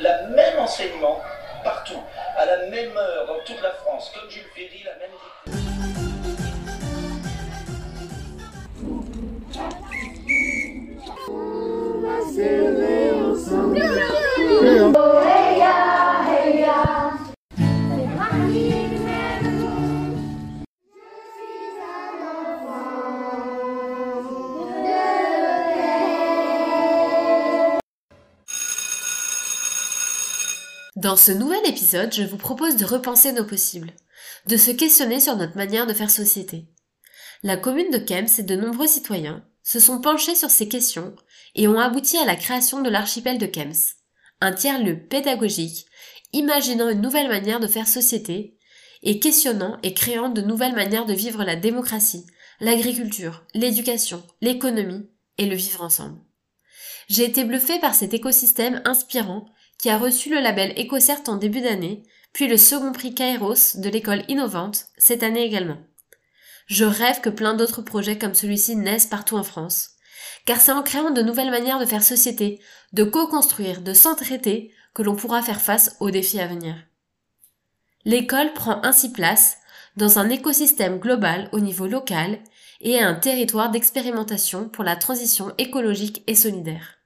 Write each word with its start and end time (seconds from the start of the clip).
la 0.00 0.22
même 0.28 0.58
enseignement 0.58 1.20
partout, 1.62 2.02
à 2.36 2.46
la 2.46 2.66
même 2.66 2.96
heure, 2.96 3.26
dans 3.26 3.40
toute 3.44 3.60
la 3.62 3.70
France, 3.70 4.10
comme 4.14 4.30
Jules 4.30 4.48
Ferry, 4.54 4.84
Dans 31.10 31.16
ce 31.16 31.32
nouvel 31.32 31.66
épisode, 31.66 32.14
je 32.14 32.22
vous 32.22 32.36
propose 32.36 32.76
de 32.76 32.84
repenser 32.84 33.32
nos 33.32 33.44
possibles, 33.44 33.90
de 34.46 34.56
se 34.56 34.70
questionner 34.70 35.18
sur 35.18 35.34
notre 35.34 35.56
manière 35.56 35.88
de 35.88 35.92
faire 35.92 36.08
société. 36.08 36.68
La 37.42 37.56
commune 37.56 37.90
de 37.90 37.98
Kems 37.98 38.28
et 38.38 38.44
de 38.44 38.54
nombreux 38.54 38.86
citoyens 38.86 39.44
se 39.64 39.80
sont 39.80 40.00
penchés 40.00 40.36
sur 40.36 40.50
ces 40.50 40.68
questions 40.68 41.16
et 41.56 41.66
ont 41.66 41.80
abouti 41.80 42.16
à 42.16 42.24
la 42.24 42.36
création 42.36 42.80
de 42.80 42.88
l'archipel 42.88 43.38
de 43.38 43.46
Kems, 43.46 43.74
un 44.40 44.52
tiers-lieu 44.52 45.00
pédagogique, 45.00 45.84
imaginant 46.32 46.88
une 46.88 47.00
nouvelle 47.00 47.26
manière 47.26 47.58
de 47.58 47.66
faire 47.66 47.88
société 47.88 48.56
et 49.02 49.18
questionnant 49.18 49.78
et 49.82 49.94
créant 49.94 50.28
de 50.28 50.42
nouvelles 50.42 50.76
manières 50.76 51.06
de 51.06 51.14
vivre 51.14 51.42
la 51.42 51.56
démocratie, 51.56 52.24
l'agriculture, 52.60 53.44
l'éducation, 53.52 54.22
l'économie 54.42 55.10
et 55.38 55.46
le 55.46 55.56
vivre 55.56 55.82
ensemble. 55.82 56.20
J'ai 57.08 57.24
été 57.24 57.42
bluffée 57.42 57.80
par 57.80 57.96
cet 57.96 58.14
écosystème 58.14 58.80
inspirant 58.84 59.46
qui 59.80 59.88
a 59.88 59.98
reçu 59.98 60.30
le 60.30 60.40
label 60.40 60.74
EcoCert 60.78 61.22
en 61.28 61.36
début 61.36 61.62
d'année, 61.62 62.02
puis 62.32 62.46
le 62.46 62.56
second 62.56 62.92
prix 62.92 63.14
Kairos 63.14 63.76
de 63.76 63.88
l'école 63.88 64.24
innovante 64.28 64.86
cette 64.98 65.22
année 65.22 65.42
également. 65.42 65.78
Je 66.66 66.84
rêve 66.84 67.20
que 67.20 67.30
plein 67.30 67.54
d'autres 67.54 67.82
projets 67.82 68.18
comme 68.18 68.34
celui-ci 68.34 68.76
naissent 68.76 69.06
partout 69.06 69.36
en 69.36 69.42
France, 69.42 69.92
car 70.44 70.60
c'est 70.60 70.72
en 70.72 70.82
créant 70.82 71.10
de 71.10 71.22
nouvelles 71.22 71.50
manières 71.50 71.80
de 71.80 71.86
faire 71.86 72.02
société, 72.02 72.60
de 72.92 73.04
co-construire, 73.04 73.80
de 73.80 73.94
s'entraider 73.94 74.70
que 74.94 75.02
l'on 75.02 75.16
pourra 75.16 75.42
faire 75.42 75.60
face 75.60 75.96
aux 76.00 76.10
défis 76.10 76.40
à 76.40 76.46
venir. 76.46 76.74
L'école 78.04 78.52
prend 78.52 78.82
ainsi 78.82 79.10
place 79.12 79.56
dans 79.96 80.18
un 80.18 80.28
écosystème 80.28 80.98
global 80.98 81.48
au 81.52 81.60
niveau 81.60 81.86
local 81.86 82.38
et 82.80 83.00
un 83.00 83.14
territoire 83.14 83.70
d'expérimentation 83.70 84.68
pour 84.68 84.84
la 84.84 84.96
transition 84.96 85.52
écologique 85.58 86.22
et 86.26 86.34
solidaire. 86.34 86.99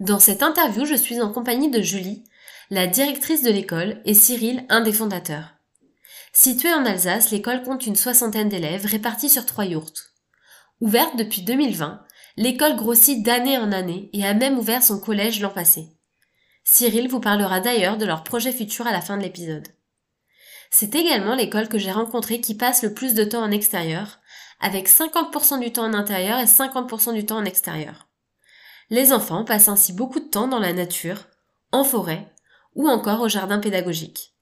Dans 0.00 0.18
cette 0.18 0.42
interview, 0.42 0.86
je 0.86 0.94
suis 0.94 1.20
en 1.20 1.30
compagnie 1.30 1.70
de 1.70 1.82
Julie, 1.82 2.24
la 2.70 2.86
directrice 2.86 3.42
de 3.42 3.50
l'école, 3.50 4.00
et 4.06 4.14
Cyril, 4.14 4.64
un 4.70 4.80
des 4.80 4.94
fondateurs. 4.94 5.56
Située 6.32 6.72
en 6.72 6.86
Alsace, 6.86 7.30
l'école 7.30 7.62
compte 7.62 7.86
une 7.86 7.96
soixantaine 7.96 8.48
d'élèves 8.48 8.86
répartis 8.86 9.28
sur 9.28 9.44
trois 9.44 9.66
yourtes. 9.66 10.14
Ouverte 10.80 11.18
depuis 11.18 11.42
2020, 11.42 12.02
l'école 12.38 12.76
grossit 12.76 13.22
d'année 13.22 13.58
en 13.58 13.72
année 13.72 14.08
et 14.14 14.24
a 14.24 14.32
même 14.32 14.58
ouvert 14.58 14.82
son 14.82 14.98
collège 14.98 15.40
l'an 15.40 15.50
passé. 15.50 15.88
Cyril 16.64 17.08
vous 17.08 17.20
parlera 17.20 17.60
d'ailleurs 17.60 17.98
de 17.98 18.06
leur 18.06 18.24
projet 18.24 18.52
futur 18.52 18.86
à 18.86 18.92
la 18.92 19.02
fin 19.02 19.18
de 19.18 19.22
l'épisode. 19.22 19.68
C'est 20.70 20.94
également 20.94 21.34
l'école 21.34 21.68
que 21.68 21.78
j'ai 21.78 21.92
rencontrée 21.92 22.40
qui 22.40 22.54
passe 22.54 22.82
le 22.82 22.94
plus 22.94 23.12
de 23.12 23.24
temps 23.24 23.42
en 23.42 23.50
extérieur, 23.50 24.20
avec 24.60 24.88
50% 24.88 25.60
du 25.60 25.72
temps 25.72 25.84
en 25.84 25.92
intérieur 25.92 26.38
et 26.38 26.44
50% 26.44 27.12
du 27.12 27.26
temps 27.26 27.38
en 27.38 27.44
extérieur. 27.44 28.09
Les 28.90 29.12
enfants 29.12 29.44
passent 29.44 29.68
ainsi 29.68 29.92
beaucoup 29.92 30.18
de 30.20 30.28
temps 30.28 30.48
dans 30.48 30.58
la 30.58 30.72
nature, 30.72 31.26
en 31.72 31.84
forêt 31.84 32.32
ou 32.74 32.88
encore 32.88 33.20
au 33.20 33.28
jardin 33.28 33.58
pédagogique. 33.58 34.34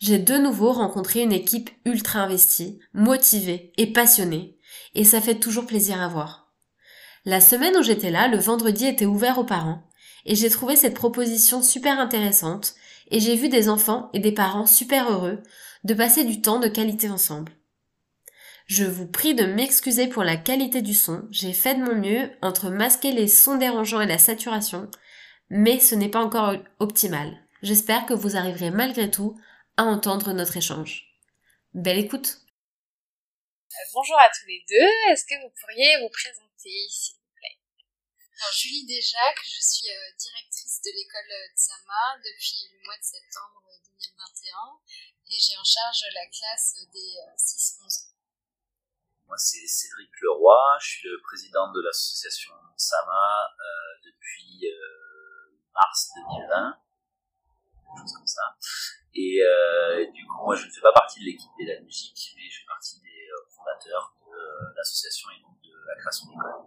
J'ai 0.00 0.18
de 0.18 0.38
nouveau 0.38 0.72
rencontré 0.72 1.20
une 1.20 1.32
équipe 1.32 1.70
ultra 1.84 2.20
investie, 2.20 2.80
motivée 2.94 3.72
et 3.76 3.92
passionnée, 3.92 4.56
et 4.94 5.04
ça 5.04 5.20
fait 5.20 5.34
toujours 5.34 5.66
plaisir 5.66 6.00
à 6.00 6.08
voir. 6.08 6.52
La 7.24 7.40
semaine 7.40 7.76
où 7.76 7.82
j'étais 7.82 8.10
là, 8.10 8.28
le 8.28 8.38
vendredi 8.38 8.86
était 8.86 9.04
ouvert 9.04 9.38
aux 9.38 9.44
parents, 9.44 9.82
et 10.24 10.34
j'ai 10.34 10.48
trouvé 10.48 10.74
cette 10.74 10.94
proposition 10.94 11.62
super 11.62 12.00
intéressante, 12.00 12.74
et 13.10 13.20
j'ai 13.20 13.36
vu 13.36 13.48
des 13.48 13.68
enfants 13.68 14.08
et 14.14 14.20
des 14.20 14.32
parents 14.32 14.66
super 14.66 15.10
heureux 15.10 15.42
de 15.84 15.94
passer 15.94 16.24
du 16.24 16.40
temps 16.40 16.60
de 16.60 16.68
qualité 16.68 17.10
ensemble. 17.10 17.52
Je 18.70 18.84
vous 18.84 19.08
prie 19.08 19.34
de 19.34 19.46
m'excuser 19.46 20.06
pour 20.06 20.22
la 20.22 20.36
qualité 20.36 20.80
du 20.80 20.94
son, 20.94 21.26
j'ai 21.32 21.52
fait 21.52 21.74
de 21.74 21.82
mon 21.82 21.96
mieux 21.96 22.30
entre 22.40 22.70
masquer 22.70 23.10
les 23.10 23.26
sons 23.26 23.56
dérangeants 23.56 24.00
et 24.00 24.06
la 24.06 24.16
saturation, 24.16 24.88
mais 25.48 25.80
ce 25.80 25.96
n'est 25.96 26.08
pas 26.08 26.22
encore 26.22 26.54
optimal. 26.78 27.34
J'espère 27.62 28.06
que 28.06 28.14
vous 28.14 28.36
arriverez 28.36 28.70
malgré 28.70 29.10
tout 29.10 29.34
à 29.76 29.82
entendre 29.82 30.32
notre 30.34 30.56
échange. 30.56 31.18
Belle 31.74 31.98
écoute 31.98 32.38
euh, 33.74 33.90
Bonjour 33.92 34.16
à 34.20 34.30
tous 34.30 34.46
les 34.46 34.64
deux, 34.70 35.10
est-ce 35.10 35.24
que 35.24 35.34
vous 35.42 35.50
pourriez 35.50 35.98
vous 36.02 36.10
présenter 36.10 36.86
s'il 36.94 37.16
vous 37.16 37.34
plaît? 37.34 37.58
Alors, 38.38 38.54
Julie 38.54 38.86
Desjacques, 38.86 39.50
je 39.50 39.66
suis 39.66 39.90
euh, 39.90 40.14
directrice 40.16 40.80
de 40.84 40.90
l'école 40.94 41.26
de 41.26 41.42
Sama 41.56 42.22
depuis 42.22 42.70
le 42.70 42.86
mois 42.86 42.98
de 42.98 43.02
septembre 43.02 43.66
2021 43.98 44.78
et 45.26 45.38
j'ai 45.42 45.58
en 45.58 45.66
charge 45.66 46.04
la 46.14 46.26
classe 46.30 46.76
des 46.94 47.18
6-11 47.34 47.82
euh, 47.82 48.06
ans. 48.06 48.09
Moi, 49.30 49.38
c'est 49.38 49.64
Cédric 49.64 50.10
Leroy, 50.22 50.58
je 50.82 50.88
suis 50.88 51.08
le 51.08 51.20
président 51.22 51.70
de 51.70 51.80
l'association 51.80 52.50
Sama 52.74 53.46
euh, 53.46 54.02
depuis 54.02 54.66
euh, 54.66 55.54
mars 55.72 56.10
2020, 56.50 56.74
quelque 56.74 58.00
chose 58.02 58.12
comme 58.18 58.26
ça. 58.26 58.42
Et, 59.14 59.38
euh, 59.38 60.10
du 60.10 60.26
coup, 60.26 60.42
moi, 60.42 60.56
je 60.56 60.66
ne 60.66 60.70
fais 60.72 60.80
pas 60.80 60.90
partie 60.90 61.20
de 61.20 61.26
l'équipe 61.26 61.54
de 61.62 61.62
la 61.62 61.78
musique, 61.78 62.34
mais 62.34 62.50
je 62.50 62.58
fais 62.58 62.66
partie 62.66 62.98
des 62.98 63.30
fondateurs 63.54 64.18
de 64.18 64.74
l'association 64.74 65.30
et 65.30 65.40
donc 65.46 65.62
de 65.62 65.78
la 65.86 65.94
création 65.94 66.26
d'école. 66.26 66.66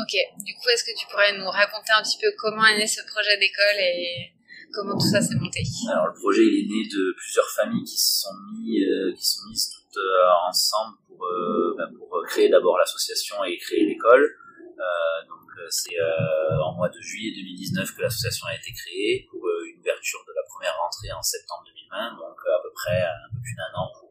Ok, 0.00 0.16
du 0.48 0.54
coup, 0.56 0.68
est-ce 0.72 0.84
que 0.88 0.96
tu 0.96 1.06
pourrais 1.12 1.36
nous 1.36 1.50
raconter 1.50 1.92
un 1.92 2.00
petit 2.00 2.16
peu 2.16 2.32
comment 2.38 2.64
est 2.72 2.78
né 2.78 2.86
ce 2.86 3.04
projet 3.04 3.36
d'école 3.36 3.76
et 3.76 4.32
comment 4.72 4.96
tout 4.96 5.12
ça 5.12 5.20
s'est 5.20 5.36
monté? 5.36 5.60
Alors, 5.92 6.06
le 6.06 6.14
projet, 6.14 6.40
il 6.40 6.64
est 6.64 6.68
né 6.72 6.88
de 6.88 7.12
plusieurs 7.20 7.50
familles 7.50 7.84
qui 7.84 8.00
se 8.00 8.22
sont 8.22 8.36
mis, 8.56 8.80
qui 9.12 9.26
sont 9.26 9.44
mises 9.50 9.68
toutes 9.76 10.00
ensemble 10.48 11.01
pour, 11.22 11.28
euh, 11.28 11.74
ben 11.76 11.88
pour 11.96 12.10
créer 12.26 12.48
d'abord 12.48 12.78
l'association 12.78 13.36
et 13.44 13.56
créer 13.58 13.86
l'école. 13.86 14.22
Euh, 14.22 15.28
donc 15.28 15.46
c'est 15.70 15.98
euh, 15.98 16.58
en 16.64 16.74
mois 16.74 16.88
de 16.88 17.00
juillet 17.00 17.32
2019 17.36 17.94
que 17.94 18.02
l'association 18.02 18.46
a 18.46 18.56
été 18.56 18.72
créée 18.72 19.26
pour 19.30 19.40
une 19.68 19.78
ouverture 19.78 20.20
de 20.26 20.32
la 20.34 20.42
première 20.48 20.74
rentrée 20.78 21.12
en 21.12 21.22
septembre 21.22 21.62
2020, 21.90 22.18
donc 22.18 22.38
à 22.46 22.58
peu 22.62 22.72
près 22.74 23.02
un 23.02 23.30
peu 23.32 23.40
plus 23.40 23.54
d'un 23.54 23.78
an 23.78 23.92
pour 24.00 24.10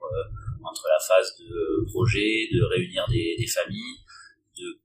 entre 0.64 0.88
la 0.88 1.00
phase 1.00 1.36
de 1.40 1.84
projet, 1.92 2.48
de 2.54 2.64
réunir 2.64 3.06
des, 3.10 3.36
des 3.38 3.48
familles, 3.48 3.98
de 4.56 4.80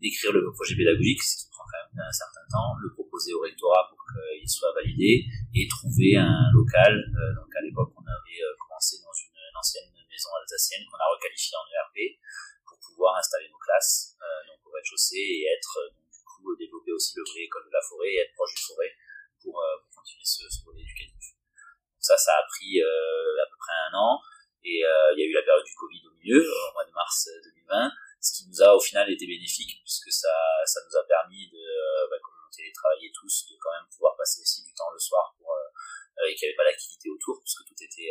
d'écrire 0.00 0.32
le 0.32 0.46
projet 0.54 0.76
pédagogique, 0.76 1.20
ce 1.20 1.42
qui 1.42 1.50
prend 1.50 1.64
quand 1.66 1.82
même 1.82 2.06
un 2.06 2.12
certain 2.12 2.46
temps, 2.48 2.78
le 2.80 2.94
proposer 2.94 3.34
au 3.34 3.40
rectorat 3.40 3.90
pour 3.90 3.98
qu'il 4.06 4.48
soit 4.48 4.72
validé 4.72 5.26
et 5.56 5.66
trouver 5.66 6.16
un 6.16 6.46
local. 6.54 6.94
donc 7.34 7.50
à 7.58 7.60
l'époque, 7.62 7.90
on 7.98 8.06
avait 8.06 8.40
commencé 8.62 9.02
dans 9.02 9.10
une, 9.10 9.34
une 9.34 9.58
ancienne 9.58 9.97
maison 10.18 10.34
alsacienne 10.34 10.82
qu'on 10.90 10.98
a 10.98 11.08
requalifiée 11.14 11.54
en 11.54 11.66
ERP 11.70 12.18
pour 12.66 12.78
pouvoir 12.82 13.16
installer 13.16 13.48
nos 13.48 13.62
classes 13.62 14.18
euh, 14.18 14.40
donc 14.50 14.58
au 14.66 14.70
rez-de-chaussée 14.74 15.22
et 15.22 15.46
être 15.54 15.78
euh, 15.78 15.94
donc, 15.94 16.10
du 16.10 16.22
coup 16.26 16.56
développer 16.58 16.92
aussi 16.92 17.14
le 17.14 17.22
vrai 17.22 17.46
école 17.46 17.66
de 17.70 17.72
la 17.72 17.82
forêt 17.86 18.10
et 18.10 18.18
être 18.26 18.34
proche 18.34 18.54
du 18.54 18.62
forêt 18.62 18.90
pour, 19.40 19.54
euh, 19.62 19.78
pour 19.86 20.02
continuer 20.02 20.26
ce, 20.26 20.42
ce 20.50 20.58
éducatif. 20.74 21.38
Ça, 22.02 22.16
ça 22.16 22.34
a 22.34 22.42
pris 22.50 22.80
à 22.80 23.46
peu 23.50 23.58
près 23.58 23.74
un 23.90 23.94
an 23.98 24.22
et 24.64 24.80
il 24.80 25.18
y 25.18 25.22
a 25.22 25.26
eu 25.26 25.34
la 25.34 25.42
période 25.42 25.64
du 25.64 25.74
Covid 25.74 26.02
au 26.08 26.14
milieu, 26.14 26.40
au 26.40 26.72
mois 26.72 26.84
de 26.86 26.92
mars 26.92 27.28
2020, 27.44 27.90
ce 28.20 28.32
qui 28.38 28.48
nous 28.48 28.62
a 28.62 28.74
au 28.74 28.80
final 28.80 29.10
été 29.10 29.26
bénéfique 29.26 29.82
puisque 29.82 30.10
ça, 30.10 30.32
ça 30.64 30.80
nous 30.86 30.96
a 30.96 31.04
permis 31.04 31.50
de, 31.50 31.62
bah, 32.08 32.16
comme 32.22 32.34
on 32.38 32.50
télétravaillait 32.54 33.12
tous, 33.12 33.46
de 33.50 33.56
quand 33.60 33.72
même 33.74 33.88
pouvoir 33.90 34.16
passer 34.16 34.40
aussi 34.40 34.64
du 34.64 34.72
temps 34.72 34.90
le 34.90 34.98
soir 34.98 35.34
pour 35.36 35.52
et 36.26 36.34
qu'il 36.34 36.48
n'y 36.48 36.54
avait 36.54 36.56
pas 36.56 36.70
d'activité 36.70 37.10
autour 37.10 37.40
puisque 37.40 37.66
tout 37.66 37.76
était 37.82 38.10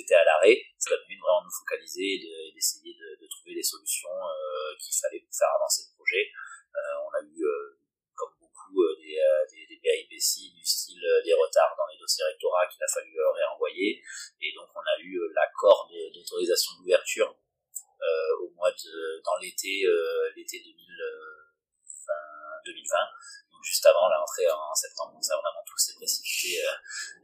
était 0.00 0.14
à 0.14 0.24
l'arrêt. 0.24 0.62
Ça 0.78 0.94
a 0.94 0.98
permis 0.98 1.16
de 1.16 1.20
vraiment 1.20 1.44
nous 1.44 1.56
focaliser 1.58 2.20
et 2.20 2.52
d'essayer 2.52 2.94
de, 2.94 3.26
trouver 3.26 3.54
des 3.54 3.62
solutions 3.62 4.10
euh, 4.10 4.74
qu'il 4.78 4.94
fallait 4.94 5.20
pour 5.20 5.34
faire 5.34 5.50
avancer 5.56 5.82
le 5.88 5.96
projet. 5.96 6.30
Euh, 6.30 7.06
on 7.06 7.10
a 7.14 7.20
eu, 7.22 7.42
euh, 7.42 7.78
comme 8.14 8.32
beaucoup, 8.40 8.82
des, 8.98 9.18
des, 9.50 9.66
des 9.66 9.80
péripéties 9.82 10.52
du 10.54 10.64
style 10.64 11.02
des 11.24 11.34
retards 11.34 11.74
dans 11.76 11.86
les 11.92 11.98
dossiers 11.98 12.24
rectorats 12.24 12.66
qu'il 12.66 12.82
a 12.82 12.88
fallu 12.88 13.12
réenvoyer. 13.34 14.02
Et 14.40 14.52
donc 14.54 14.68
on 14.74 14.80
a 14.80 14.98
eu 15.00 15.18
l'accord 15.34 15.88
d'autorisation 16.14 16.72
d'ouverture 16.78 17.36
au 18.40 18.50
mois 18.54 18.70
de, 18.70 19.22
dans 19.24 19.36
l'été, 19.40 19.84
l'été 20.36 20.62
2020 22.64 22.96
juste 23.62 23.84
avant 23.86 24.08
la 24.08 24.18
rentrée 24.18 24.48
en 24.50 24.74
septembre. 24.74 25.12
Donc 25.12 25.24
ça 25.24 25.34
vraiment 25.36 25.62
tout 25.66 25.78
s'est 25.78 25.94
précipité 25.94 26.60
euh, 26.64 26.72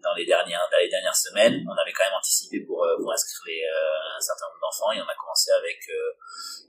dans 0.02 0.14
les 0.14 0.26
dernières 0.26 0.67
dans 0.70 0.79
les 0.79 0.88
dernières 0.88 1.17
semaines. 1.17 1.64
On 1.69 1.76
avait 1.76 1.93
quand 1.93 2.05
même 2.05 2.14
anticipé 2.14 2.61
pour, 2.61 2.84
euh, 2.84 2.96
pour 2.99 3.12
inscrire 3.12 3.40
les, 3.46 3.62
euh, 3.64 4.17
un 4.17 4.20
certain 4.20 4.46
nombre 4.49 4.61
d'enfants 4.61 4.93
et 4.93 5.00
on 5.00 5.08
a 5.08 5.14
commencé 5.14 5.50
avec 5.52 5.79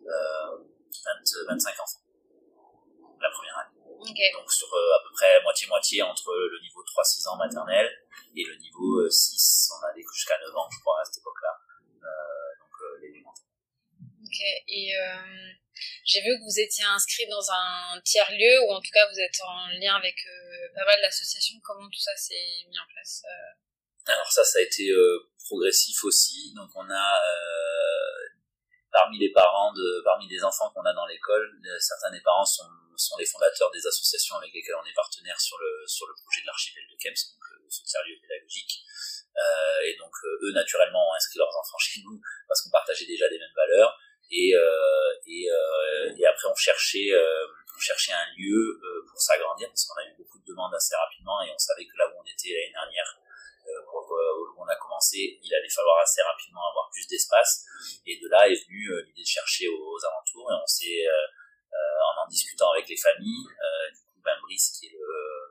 20, 0.06 1.56
25 1.56 1.80
enfants 1.80 2.01
la 3.21 3.30
première 3.30 3.57
année. 3.57 3.71
Donc 4.33 4.51
sur 4.51 4.68
à 4.68 5.00
peu 5.04 5.12
près 5.15 5.42
moitié-moitié 5.44 6.01
entre 6.04 6.33
le 6.33 6.60
niveau 6.62 6.83
3-6 6.83 7.27
ans 7.30 7.38
maternel 7.38 7.89
et 8.36 8.44
le 8.44 8.56
niveau 8.57 9.10
6, 9.10 9.71
on 9.80 9.86
allait 9.88 10.04
jusqu'à 10.12 10.38
9 10.39 10.56
ans, 10.56 10.68
je 10.69 10.80
crois, 10.80 11.00
à 11.00 11.06
cette 11.06 11.19
époque-là. 11.19 11.62
Et 14.68 14.94
j'ai 16.06 16.22
vu 16.22 16.38
que 16.38 16.44
vous 16.44 16.60
étiez 16.60 16.86
inscrit 16.86 17.28
dans 17.28 17.52
un 17.52 18.02
tiers-lieu, 18.02 18.62
ou 18.68 18.74
en 18.74 18.82
tout 18.82 18.92
cas 18.94 19.08
vous 19.12 19.20
êtes 19.20 19.40
en 19.42 19.68
lien 19.80 19.96
avec 19.96 20.16
pas 20.76 20.86
mal 20.86 21.02
d'associations. 21.02 21.60
Comment 21.64 21.90
tout 21.90 22.00
ça 22.00 22.16
s'est 22.16 22.66
mis 22.70 22.80
en 22.80 22.88
place 22.92 23.24
Alors 24.06 24.32
ça, 24.32 24.44
ça 24.44 24.60
a 24.60 24.62
été 24.62 24.92
progressif 25.46 26.04
aussi. 26.04 26.54
Donc 26.56 26.70
on 26.76 26.90
a 26.90 27.22
parmi 28.94 29.18
les 29.18 29.34
parents 29.34 29.74
de, 29.74 30.02
parmi 30.06 30.30
les 30.30 30.42
enfants 30.44 30.70
qu'on 30.70 30.86
a 30.86 30.94
dans 30.94 31.08
l'école, 31.08 31.50
euh, 31.66 31.80
certains 31.80 32.12
des 32.12 32.22
parents 32.22 32.46
sont, 32.46 32.70
sont 32.96 33.18
les 33.18 33.26
fondateurs 33.26 33.72
des 33.72 33.86
associations 33.86 34.38
avec 34.38 34.54
lesquelles 34.54 34.78
on 34.80 34.86
est 34.86 34.94
partenaire 34.94 35.40
sur 35.42 35.58
le, 35.58 35.84
sur 35.88 36.06
le 36.06 36.14
projet 36.14 36.42
de 36.42 36.46
l'archipel 36.46 36.84
de 36.88 36.96
Kems, 37.02 37.18
donc 37.34 37.44
le 37.60 37.70
soutien-lieu 37.70 38.16
pédagogique. 38.22 38.86
Euh, 39.36 39.90
et 39.90 39.98
donc 39.98 40.14
euh, 40.24 40.46
eux 40.46 40.54
naturellement 40.54 41.10
ont 41.10 41.14
inscrit 41.16 41.40
leurs 41.40 41.58
enfants 41.58 41.80
chez 41.80 42.02
nous 42.06 42.22
parce 42.48 42.62
qu'on 42.62 42.70
partageait 42.70 43.08
déjà 43.08 43.28
les 43.28 43.40
mêmes 43.40 43.58
valeurs. 43.58 43.98
Et, 44.34 44.50
euh, 44.56 44.60
euh, 44.60 46.18
et, 46.18 46.26
après 46.26 46.50
on 46.50 46.56
cherchait, 46.56 47.14
on 47.14 47.80
cherchait 47.80 48.14
un 48.14 48.26
lieu 48.36 48.82
pour 49.10 49.22
s'agrandir 49.22 49.70
parce 49.70 49.86
qu'on 49.86 50.02
a 50.02 50.06
eu 50.10 50.16
beaucoup 50.18 50.40
de 50.40 50.46
demandes 50.46 50.74
assez 50.74 50.96
rapidement 50.96 51.42
et 51.44 51.52
on 51.54 51.58
savait 51.58 51.86
que 51.86 51.96
là 51.98 52.10
où 52.10 52.18
on 52.18 52.26
était 52.26 52.50
l'année 52.50 52.74
dernière, 52.74 53.20
où 53.64 54.62
on 54.62 54.68
a 54.68 54.76
commencé, 54.76 55.40
il 55.42 55.54
allait 55.54 55.70
falloir 55.70 56.00
assez 56.02 56.22
rapidement 56.22 56.68
avoir 56.70 56.90
plus 56.92 57.08
d'espace. 57.08 57.66
Et 58.06 58.20
de 58.20 58.28
là 58.30 58.48
est 58.48 58.66
venue 58.66 58.90
euh, 58.90 59.04
l'idée 59.06 59.22
de 59.22 59.28
chercher 59.28 59.68
aux, 59.68 59.98
alentours. 60.06 60.52
Et 60.52 60.56
on 60.56 60.68
s'est, 60.68 61.06
euh, 61.08 61.28
euh, 61.74 62.18
en 62.18 62.26
en 62.26 62.28
discutant 62.28 62.72
avec 62.72 62.88
les 62.88 62.98
familles, 62.98 63.48
du 63.94 64.02
coup, 64.02 64.22
Ben 64.24 64.38
Brice, 64.42 64.78
qui 64.80 64.88
est, 64.88 64.94
le, 64.94 65.44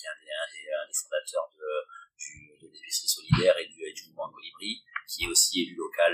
un, 0.00 0.86
des, 0.86 0.94
fondateurs 0.94 1.50
de, 1.58 1.64
du, 2.20 2.58
de 2.60 2.68
l'épicerie 2.68 3.08
solidaire 3.08 3.56
et 3.56 3.66
du, 3.66 3.80
du 3.92 4.02
mouvement 4.08 4.30
Colibri, 4.30 4.84
qui 5.08 5.24
est 5.24 5.28
aussi 5.28 5.62
élu 5.62 5.74
local, 5.74 6.12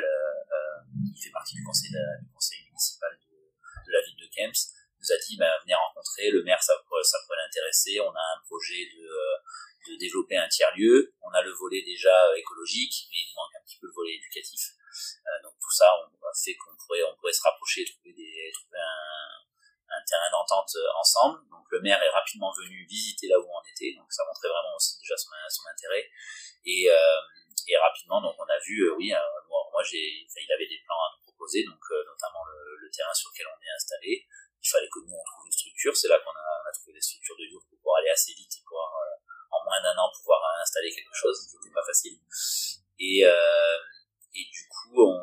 qui 1.14 1.23
fait 1.23 1.35
partie 1.35 1.55
du 1.55 1.64
conseil, 1.64 1.91
conseil 2.32 2.62
municipal 2.64 3.11
de, 3.19 3.93
la 3.93 4.00
ville 4.03 4.17
de 4.17 4.29
Kemps, 4.31 4.73
nous 4.99 5.12
a 5.12 5.19
dit 5.19 5.37
ben, 5.37 5.50
venez 5.62 5.75
rencontrer 5.75 6.31
le 6.31 6.43
maire 6.43 6.62
ça, 6.62 6.73
ça 6.75 7.19
pourrait 7.25 7.38
l'intéresser 7.38 8.00
on 8.00 8.11
a 8.11 8.25
un 8.35 8.41
projet 8.47 8.87
de 8.87 9.06
de 9.91 9.97
développer 9.99 10.37
un 10.37 10.49
tiers-lieu. 10.49 11.14
On 11.23 11.31
a 11.31 11.43
le 11.43 11.53
volet 11.53 11.82
déjà 11.82 12.37
écologique, 12.37 13.06
mais 13.11 13.19
il 13.23 13.35
manque 13.35 13.55
un 13.55 13.64
petit 13.64 13.79
peu 13.79 13.87
le 13.87 13.93
volet 13.93 14.14
éducatif. 14.14 14.75
Euh, 15.26 15.43
donc 15.43 15.55
tout 15.61 15.70
ça, 15.70 15.87
on 16.03 16.26
a 16.26 16.32
fait 16.35 16.55
qu'on 16.56 16.75
pourrait, 16.76 17.03
on 17.05 17.14
pourrait 17.17 17.32
se 17.32 17.43
rapprocher 17.43 17.82
et 17.82 17.87
trouver, 17.87 18.12
des, 18.12 18.50
trouver 18.55 18.81
un, 18.81 19.97
un 19.97 20.03
terrain 20.06 20.31
d'entente 20.31 20.75
euh, 20.76 21.00
ensemble. 21.00 21.38
Donc 21.50 21.64
le 21.70 21.81
maire 21.81 22.03
est 22.03 22.11
rapidement 22.11 22.53
venu 22.53 22.87
visiter 22.87 23.29
là 23.29 23.38
où 23.38 23.47
on 23.47 23.62
était, 23.70 23.94
donc 23.97 24.11
ça 24.11 24.25
montrait 24.26 24.49
vraiment 24.49 24.75
aussi 24.75 24.99
déjà 24.99 25.17
son, 25.17 25.31
son 25.49 25.62
intérêt. 25.70 26.08
Et, 26.64 26.91
euh, 26.91 27.20
et 27.69 27.76
rapidement, 27.76 28.20
donc 28.23 28.35
on 28.38 28.49
a 28.49 28.58
vu, 28.58 28.82
euh, 28.87 28.96
oui, 28.96 29.12
euh, 29.12 29.19
moi, 29.49 29.61
moi 29.73 29.82
j'ai, 29.82 30.26
il 30.26 30.53
avait 30.53 30.69
des 30.69 30.81
plans 30.87 30.99
à 30.99 31.15
nous 31.15 31.23
proposer, 31.23 31.65
donc 31.65 31.82
notamment 32.06 32.44
le, 32.46 32.76
le, 32.79 32.91
terrain 32.91 33.15
sur 33.15 33.31
lequel 33.31 33.46
on 33.46 33.58
est 33.62 33.75
installé. 33.75 34.26
Il 34.62 34.69
fallait 34.69 34.88
que 34.88 34.99
nous 34.99 35.15
on 35.15 35.23
trouve 35.23 35.46
une 35.46 35.53
structure. 35.53 35.94
C'est 35.94 36.08
là 36.08 36.19
qu'on 36.19 36.35
a, 36.35 36.46
on 36.65 36.67
a 36.67 36.73
trouvé 36.73 36.94
des 36.94 37.00
structures 37.00 37.37
de 37.38 37.46
jour 37.46 37.62
pour 37.69 37.79
pouvoir 37.79 37.99
aller 37.99 38.11
assez 38.11 38.32
vite 38.35 38.50
et 38.50 38.62
pouvoir 38.67 38.91
en 39.56 39.65
moins 39.65 39.81
d'un 39.82 39.96
an 39.96 40.11
pouvoir 40.12 40.41
installer 40.61 40.91
quelque 40.91 41.15
chose, 41.15 41.37
ce 41.37 41.56
n'était 41.56 41.75
pas 41.75 41.85
facile. 41.85 42.19
Et, 42.99 43.25
euh, 43.25 43.79
et 44.35 44.44
du 44.44 44.65
coup, 44.69 45.03
on, 45.03 45.17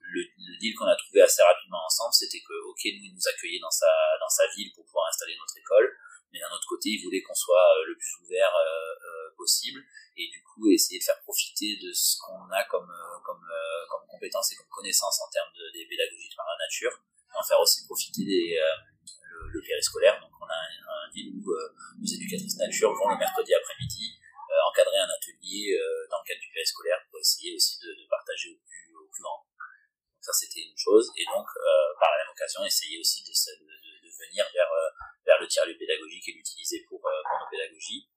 le, 0.00 0.22
le, 0.22 0.58
deal 0.58 0.74
qu'on 0.76 0.86
a 0.86 0.96
trouvé 0.96 1.22
assez 1.22 1.42
rapidement 1.42 1.84
ensemble, 1.84 2.12
c'était 2.12 2.40
que, 2.40 2.54
ok, 2.68 2.80
nous, 2.96 3.04
il 3.04 3.14
nous 3.14 3.28
accueillait 3.28 3.60
dans 3.60 3.70
sa, 3.70 3.90
dans 4.20 4.28
sa 4.28 4.46
ville 4.56 4.72
pour 4.74 4.84
pouvoir 4.84 5.08
installer 5.08 5.36
notre 5.36 5.56
école, 5.56 5.96
mais 6.32 6.40
d'un 6.40 6.50
autre 6.52 6.68
côté, 6.68 6.90
il 6.90 7.02
voulait 7.02 7.22
qu'on 7.22 7.34
soit 7.34 7.68
euh, 7.80 7.88
le 7.88 7.96
plus 7.96 8.14
ouvert 8.24 8.52
euh, 8.54 8.92
euh, 8.92 9.34
possible, 9.36 9.80
et 10.16 10.28
du 10.28 10.42
coup, 10.42 10.68
essayer 10.70 10.98
de 10.98 11.04
faire 11.04 11.20
profiter 11.22 11.76
de 11.76 11.92
ce 11.92 12.18
qu'on 12.20 12.50
a 12.50 12.64
comme, 12.64 12.90
euh, 12.90 13.18
comme, 13.24 13.44
euh, 13.44 13.86
comme 13.88 14.06
compétences 14.08 14.52
et 14.52 14.56
comme 14.56 14.68
connaissances 14.68 15.20
en 15.20 15.30
termes 15.30 15.52
de, 15.54 15.72
des 15.72 15.86
pédagogies 15.86 16.36
par 16.36 16.46
la 16.46 16.64
nature, 16.64 16.92
et 16.92 17.38
en 17.38 17.42
faire 17.42 17.60
aussi 17.60 17.84
profiter 17.84 18.24
des, 18.24 18.60
le, 19.58 19.62
périscolaire. 19.66 20.20
Donc, 20.20 20.30
on 20.40 20.46
a 20.46 20.54
un, 20.54 21.06
un 21.06 21.10
deal 21.10 21.34
où 21.34 21.42
nos 21.42 22.06
éducatrices 22.06 22.56
nature 22.56 22.94
vont 22.94 23.10
le 23.10 23.18
mercredi 23.18 23.54
après-midi 23.54 24.18
euh, 24.48 24.68
encadrer 24.72 24.96
un 24.96 25.12
atelier 25.12 25.76
euh, 25.76 26.08
dans 26.08 26.24
le 26.24 26.26
cadre 26.26 26.40
du 26.40 26.48
périscolaire 26.48 27.04
pour 27.10 27.20
essayer 27.20 27.52
aussi 27.54 27.76
de, 27.84 27.92
de 27.92 28.08
partager 28.08 28.48
au 28.48 28.56
plus, 28.64 28.96
au 28.96 29.04
plus 29.04 29.20
grand. 29.20 29.44
Donc 29.44 30.24
ça 30.24 30.32
c'était 30.32 30.64
une 30.64 30.76
chose 30.76 31.12
et 31.20 31.24
donc 31.28 31.44
euh, 31.44 31.92
par 32.00 32.08
la 32.16 32.24
même 32.24 32.32
occasion 32.32 32.64
essayer 32.64 32.96
aussi 32.96 33.20
de, 33.28 33.28
de, 33.28 33.68
de 33.68 34.10
venir 34.24 34.48
vers, 34.56 34.72
vers 35.26 35.38
le 35.38 35.46
tiers-lieu 35.46 35.76
pédagogique 35.76 36.28
et 36.28 36.32
l'utiliser 36.32 36.80
pour, 36.88 36.96
pour 37.04 37.36
nos 37.44 37.50
pédagogies. 37.52 38.08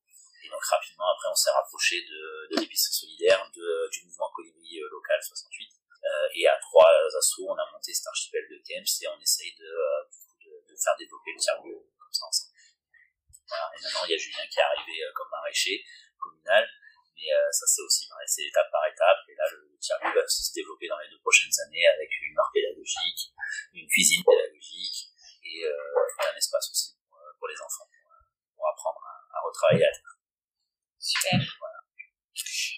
Et 0.41 0.47
donc 0.47 0.63
rapidement 0.63 1.11
après 1.11 1.27
on 1.27 1.35
s'est 1.35 1.51
rapproché 1.51 1.99
de, 1.99 2.55
de 2.55 2.61
l'épicerie 2.63 2.95
solidaire, 2.95 3.51
de, 3.51 3.89
du 3.91 4.05
mouvement 4.07 4.31
Colibri 4.31 4.79
local 4.87 5.19
68. 5.19 5.67
Euh, 5.67 6.27
et 6.33 6.47
à 6.47 6.55
trois 6.63 6.89
assauts, 7.19 7.51
on 7.51 7.59
a 7.59 7.67
monté 7.75 7.93
cet 7.93 8.07
archipel 8.07 8.47
de 8.49 8.57
Kems 8.63 8.87
et 8.87 9.07
on 9.09 9.19
essaye 9.19 9.53
de, 9.59 9.67
de, 10.47 10.51
de 10.63 10.75
faire 10.79 10.95
développer 10.97 11.35
le 11.35 11.39
tiers-lieu 11.39 11.75
comme 11.75 12.13
ça 12.13 12.25
ensemble. 12.25 12.55
Voilà. 13.51 13.69
Et 13.75 13.83
maintenant, 13.83 14.05
il 14.07 14.11
y 14.11 14.15
a 14.15 14.17
Julien 14.17 14.47
qui 14.49 14.57
est 14.57 14.63
arrivé 14.63 15.03
euh, 15.03 15.11
comme 15.13 15.29
maraîcher 15.29 15.83
communal, 16.21 16.63
mais 17.17 17.27
euh, 17.33 17.49
ça 17.51 17.65
c'est 17.65 17.81
aussi 17.81 18.07
pareil, 18.07 18.29
c'est 18.29 18.45
étape 18.45 18.69
par 18.71 18.85
étape. 18.85 19.25
Et 19.27 19.35
là, 19.35 19.45
le 19.49 19.77
tiers 19.81 19.97
va 19.99 20.27
se 20.29 20.53
développer 20.53 20.87
dans 20.87 20.99
les 21.01 21.09
deux 21.09 21.19
prochaines 21.19 21.51
années 21.65 21.85
avec 21.89 22.09
une 22.21 22.33
marque 22.33 22.53
pédagogique, 22.53 23.33
une 23.73 23.87
cuisine 23.89 24.23
pédagogique 24.23 25.09
et 25.43 25.65
euh, 25.65 26.31
un 26.31 26.37
espace 26.37 26.69
aussi 26.69 26.95
pour, 27.09 27.17
euh, 27.17 27.33
pour 27.37 27.47
les 27.49 27.59
enfants 27.59 27.89
pour, 27.89 28.13
pour 28.55 28.69
apprendre 28.69 29.01
à, 29.03 29.37
à, 29.37 29.41
retravailler 29.41 29.85
à 29.85 29.91
terre. 29.91 30.15
Super. 30.99 31.39
Voilà. 31.59 31.81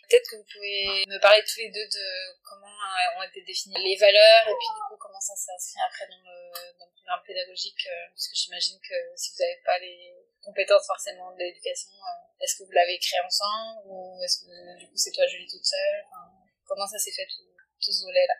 Peut-être 0.09 0.29
que 0.31 0.35
vous 0.37 0.47
pouvez 0.47 1.02
me 1.13 1.21
parler 1.21 1.43
tous 1.45 1.59
les 1.61 1.69
deux 1.69 1.85
de 1.85 2.05
comment 2.41 2.73
ont 3.17 3.23
été 3.23 3.41
définies 3.45 3.77
les 3.77 3.97
valeurs 3.97 4.45
et 4.49 4.55
puis 4.57 4.69
du 4.73 4.81
coup 4.89 4.97
comment 4.97 5.21
ça 5.21 5.35
s'inscrit 5.35 5.81
après 5.85 6.07
dans 6.09 6.17
le, 6.17 6.79
dans 6.79 6.85
le 6.89 6.93
programme 6.97 7.21
pédagogique 7.25 7.85
parce 8.09 8.27
que 8.27 8.35
j'imagine 8.35 8.79
que 8.81 8.97
si 9.15 9.31
vous 9.31 9.39
n'avez 9.39 9.61
pas 9.63 9.77
les 9.79 10.13
compétences 10.41 10.85
forcément 10.85 11.31
de 11.31 11.39
l'éducation, 11.39 11.91
euh, 11.93 12.43
est-ce 12.43 12.57
que 12.57 12.63
vous 12.63 12.71
l'avez 12.71 12.99
créé 12.99 13.19
ensemble 13.25 13.81
ou 13.85 14.19
est-ce 14.23 14.43
que 14.43 14.79
du 14.79 14.87
coup 14.87 14.97
c'est 14.97 15.11
toi 15.11 15.25
Julie 15.27 15.47
toute 15.47 15.65
seule? 15.65 16.03
Enfin, 16.09 16.29
Comment 16.65 16.87
ça 16.87 16.97
s'est 16.97 17.11
fait 17.11 17.27
tout, 17.27 17.47
tout 17.79 17.91
ce 17.91 18.03
volet-là? 18.03 18.37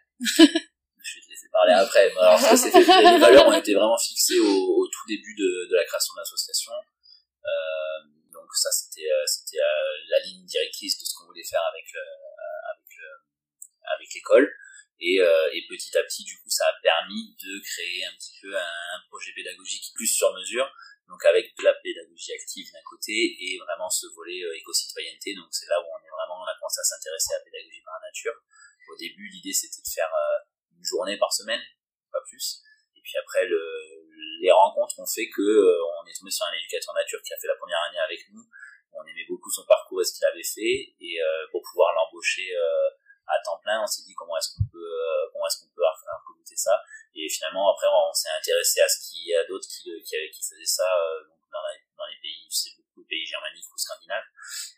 Je 1.04 1.20
vais 1.20 1.26
te 1.26 1.30
laisser 1.30 1.50
parler 1.52 1.74
après. 1.74 2.10
Alors, 2.16 2.40
ça 2.40 2.56
fait, 2.56 2.80
les 2.80 3.20
valeurs 3.20 3.48
ont 3.48 3.54
été 3.54 3.74
vraiment 3.74 3.98
fixées 3.98 4.40
au, 4.40 4.88
tout 4.88 5.06
début 5.08 5.36
de, 5.36 5.76
la 5.76 5.84
création 5.84 6.14
de 6.16 6.20
l'association. 6.20 6.72
Euh, 6.72 8.08
donc 8.32 8.48
ça 8.56 8.72
c'était 8.72 9.08
euh, 9.08 9.26
c'était 9.26 9.60
euh, 9.60 9.94
la 10.10 10.20
ligne 10.20 10.46
directrice 10.46 11.00
de 11.00 11.06
ce 11.06 11.14
qu'on 11.16 11.26
voulait 11.26 11.44
faire 11.44 11.62
euh, 11.62 11.74
avec 11.74 11.86
avec 13.96 14.08
l'école. 14.14 14.52
Et, 15.00 15.20
euh, 15.20 15.50
et, 15.52 15.66
petit 15.68 15.98
à 15.98 16.04
petit, 16.04 16.24
du 16.24 16.38
coup, 16.40 16.50
ça 16.50 16.66
a 16.68 16.74
permis 16.82 17.36
de 17.36 17.60
créer 17.60 18.06
un 18.06 18.14
petit 18.16 18.40
peu 18.42 18.56
un, 18.56 19.00
projet 19.10 19.34
pédagogique 19.36 19.92
plus 19.96 20.08
sur 20.08 20.34
mesure, 20.34 20.70
donc 21.08 21.24
avec 21.26 21.52
de 21.58 21.64
la 21.64 21.74
pédagogie 21.84 22.34
active 22.34 22.72
d'un 22.72 22.86
côté 22.88 23.14
et 23.14 23.60
vraiment 23.60 23.90
ce 23.90 24.08
volet 24.16 24.42
euh, 24.44 24.58
éco-citoyenneté. 24.58 25.36
Donc 25.36 25.48
c'est 25.52 25.68
là 25.68 25.80
où 25.80 25.86
on 25.86 26.00
est 26.00 26.10
vraiment, 26.10 26.42
on 26.42 26.48
a 26.48 26.56
commencé 26.56 26.80
à 26.80 26.88
s'intéresser 26.88 27.36
à 27.36 27.38
la 27.40 27.44
pédagogie 27.44 27.84
par 27.84 28.00
la 28.00 28.08
nature. 28.08 28.34
Au 28.90 28.96
début, 28.98 29.28
l'idée 29.30 29.54
c'était 29.54 29.82
de 29.82 29.92
faire 29.92 30.10
euh, 30.10 30.40
une 30.78 30.84
journée 30.84 31.18
par 31.18 31.32
semaine, 31.34 31.62
pas 32.12 32.24
plus. 32.26 32.64
Et 32.96 33.02
puis 33.04 33.18
après, 33.18 33.46
le, 33.46 33.60
les 34.42 34.52
rencontres 34.52 35.00
ont 35.00 35.10
fait 35.10 35.28
que 35.30 35.42
euh, 35.42 35.78
on 36.00 36.08
est 36.08 36.16
tombé 36.18 36.32
sur 36.32 36.46
un 36.48 36.54
éducateur 36.54 36.94
nature 36.96 37.22
qui 37.22 37.34
a 37.34 37.38
fait 37.38 37.48
la 37.48 37.60
première 37.60 37.82
année 37.90 38.00
avec 38.00 38.24
nous. 38.32 38.44
On 38.94 39.04
aimait 39.04 39.26
beaucoup 39.28 39.50
son 39.50 39.66
parcours 39.66 40.02
et 40.02 40.06
ce 40.06 40.14
qu'il 40.14 40.26
avait 40.26 40.46
fait, 40.46 40.94
et 41.02 41.18
pour 41.52 41.64
pouvoir 41.66 41.92
l'embaucher 41.96 42.46
à 43.28 43.40
temps 43.44 43.60
plein, 43.64 43.82
on 43.82 43.88
s'est 43.88 44.04
dit 44.04 44.14
comment 44.14 44.38
est-ce 44.38 44.56
qu'on 44.56 44.68
peut, 44.72 44.84
euh, 44.84 45.30
comment 45.32 45.48
est-ce 45.48 45.64
qu'on 45.64 45.74
peut 45.74 45.84
recruter 45.84 46.56
ça. 46.56 46.80
Et 47.16 47.30
finalement, 47.30 47.72
après, 47.72 47.88
on 47.88 48.14
s'est 48.14 48.30
intéressé 48.30 48.82
à 48.82 48.90
ce 48.90 49.08
qu'il 49.08 49.28
y 49.28 49.36
a 49.36 49.44
d'autres 49.46 49.68
qui, 49.68 49.90
qui, 50.04 50.18
qui, 50.34 50.42
faisaient 50.42 50.66
ça 50.66 50.90
euh, 50.98 51.24
donc 51.24 51.40
dans, 51.52 51.62
la, 51.62 51.72
dans, 51.98 52.08
les 52.10 52.20
pays, 52.22 52.48
c'est 52.50 52.76
beaucoup 52.76 53.04
de 53.04 53.08
pays 53.08 53.26
germaniques 53.26 53.70
ou 53.72 53.78
scandinaves. 53.78 54.26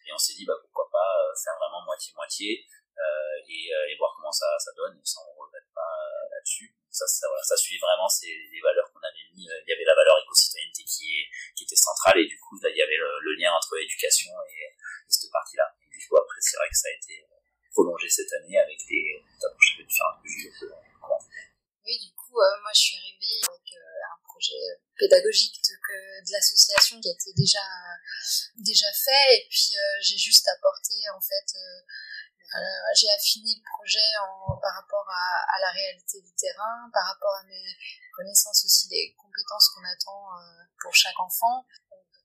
Et 0.05 0.11
on 0.13 0.17
s'est 0.17 0.33
dit, 0.33 0.45
bah, 0.45 0.55
pourquoi 0.61 0.89
pas 0.91 1.11
euh, 1.23 1.33
faire 1.35 1.55
vraiment 1.57 1.83
moitié-moitié 1.85 2.67
euh, 2.95 3.49
et, 3.49 3.71
et, 3.91 3.95
voir 3.97 4.13
comment 4.15 4.31
ça, 4.31 4.47
ça 4.59 4.71
donne 4.75 4.99
sans 5.03 5.23
regrette 5.35 5.67
pas 5.73 5.95
là-dessus. 6.31 6.75
Ça, 6.89 7.05
ça, 7.07 7.27
voilà, 7.27 7.43
ça 7.43 7.57
suit 7.57 7.77
vraiment 7.77 8.07
c'est 8.07 8.31
les 8.31 8.61
valeurs 8.61 8.87
qu'on 8.91 9.03
avait 9.03 9.27
mis. 9.35 9.43
Il 9.43 9.67
y 9.67 9.73
avait 9.73 9.83
la 9.83 9.95
valeur 9.95 10.15
éco-citoyenneté 10.23 10.83
qui, 10.83 11.19
est, 11.19 11.27
qui 11.55 11.63
était 11.65 11.75
centrale 11.75 12.19
et 12.19 12.27
du 12.27 12.39
coup, 12.39 12.55
il 12.63 12.75
y 12.75 12.81
avait 12.81 12.95
le, 12.95 13.19
le 13.19 13.35
lien 13.35 13.51
entre 13.51 13.75
éducation 13.79 14.31
et, 14.47 14.63
et 14.63 15.11
cette 15.11 15.31
partie-là. 15.31 15.75
Et 15.83 15.97
du 15.99 16.07
coup, 16.07 16.15
après, 16.15 16.39
c'est 16.39 16.55
vrai 16.55 16.69
que 16.69 16.77
ça 16.77 16.87
a 16.87 16.95
été 16.95 17.24
prolongé 17.75 18.07
cette 18.09 18.31
année 18.39 18.57
avec 18.57 18.79
des 18.87 19.19
approches 19.43 19.83
différentes 19.83 20.23
que 20.23 20.29
je 20.31 20.47
vais 20.47 20.71
Oui, 21.83 21.99
du 21.99 22.15
coup, 22.15 22.39
euh, 22.39 22.55
moi 22.63 22.71
je 22.71 22.79
suis 22.79 22.97
arrivée 22.97 23.43
avec 23.43 23.67
euh, 23.75 24.15
un 24.15 24.19
projet 24.23 24.63
pédagogique 24.97 25.59
de, 25.59 26.31
l'association 26.31 26.99
qui 27.01 27.09
était 27.11 27.35
déjà 27.35 27.61
déjà 28.57 28.91
fait. 28.93 29.37
Et 29.37 29.47
puis 29.51 29.75
euh, 29.75 29.99
j'ai 30.01 30.17
juste 30.17 30.47
apporté 30.47 30.95
en 31.13 31.21
fait 31.21 31.51
j'ai 32.95 33.11
affiné 33.11 33.51
le 33.51 33.63
projet 33.67 34.07
en, 34.23 34.55
par 34.63 34.73
rapport 34.75 35.05
à, 35.09 35.57
à, 35.57 35.59
la 35.59 35.71
réalité 35.71 36.21
du 36.21 36.31
terrain, 36.35 36.89
par 36.93 37.03
rapport 37.07 37.35
à 37.35 37.43
mes 37.43 37.65
connaissances 38.15 38.63
aussi 38.63 38.87
des 38.87 39.13
compétences 39.17 39.69
qu'on 39.75 39.83
attend 39.83 40.23
pour 40.79 40.95
chaque 40.95 41.19
enfant. 41.19 41.65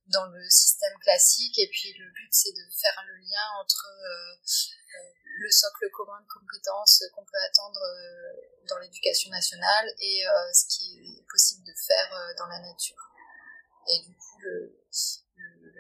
dans 0.07 0.27
le 0.27 0.49
système 0.49 0.97
classique. 1.01 1.59
Et 1.59 1.69
puis 1.69 1.95
le 1.99 2.07
but, 2.13 2.29
c'est 2.31 2.53
de 2.53 2.63
faire 2.81 3.03
le 3.09 3.17
lien 3.17 3.47
entre 3.59 3.87
le 5.41 5.51
socle 5.51 5.91
commun 5.91 6.21
de 6.21 6.29
compétences 6.29 7.03
qu'on 7.15 7.25
peut 7.25 7.43
attendre 7.49 7.81
dans 8.69 8.79
et 10.01 10.23
ce 10.53 10.67
qui 10.69 11.19
est 11.19 11.25
possible 11.31 11.65
de 11.65 11.73
faire 11.87 12.35
dans 12.39 12.47
la 12.47 12.61
nature. 12.61 12.97
Et 13.89 13.99
du 14.01 14.15
coup, 14.15 14.39
le, 14.41 14.81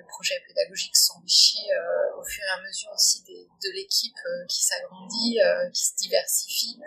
le 0.01 0.07
projet 0.09 0.43
pédagogique 0.47 0.97
s'enrichit 0.97 1.71
euh, 1.73 2.21
au 2.21 2.25
fur 2.25 2.43
et 2.45 2.59
à 2.59 2.63
mesure 2.63 2.91
aussi 2.95 3.23
de 3.23 3.71
l'équipe 3.75 4.17
euh, 4.27 4.47
qui 4.47 4.63
s'agrandit, 4.65 5.41
euh, 5.41 5.71
qui 5.71 5.87
se 5.87 5.97
diversifie 5.97 6.79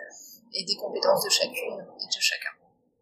et 0.52 0.64
des 0.64 0.76
compétences 0.76 1.24
de 1.24 1.30
chacune 1.30 1.86
et 2.00 2.06
de 2.06 2.20
chacun. 2.20 2.50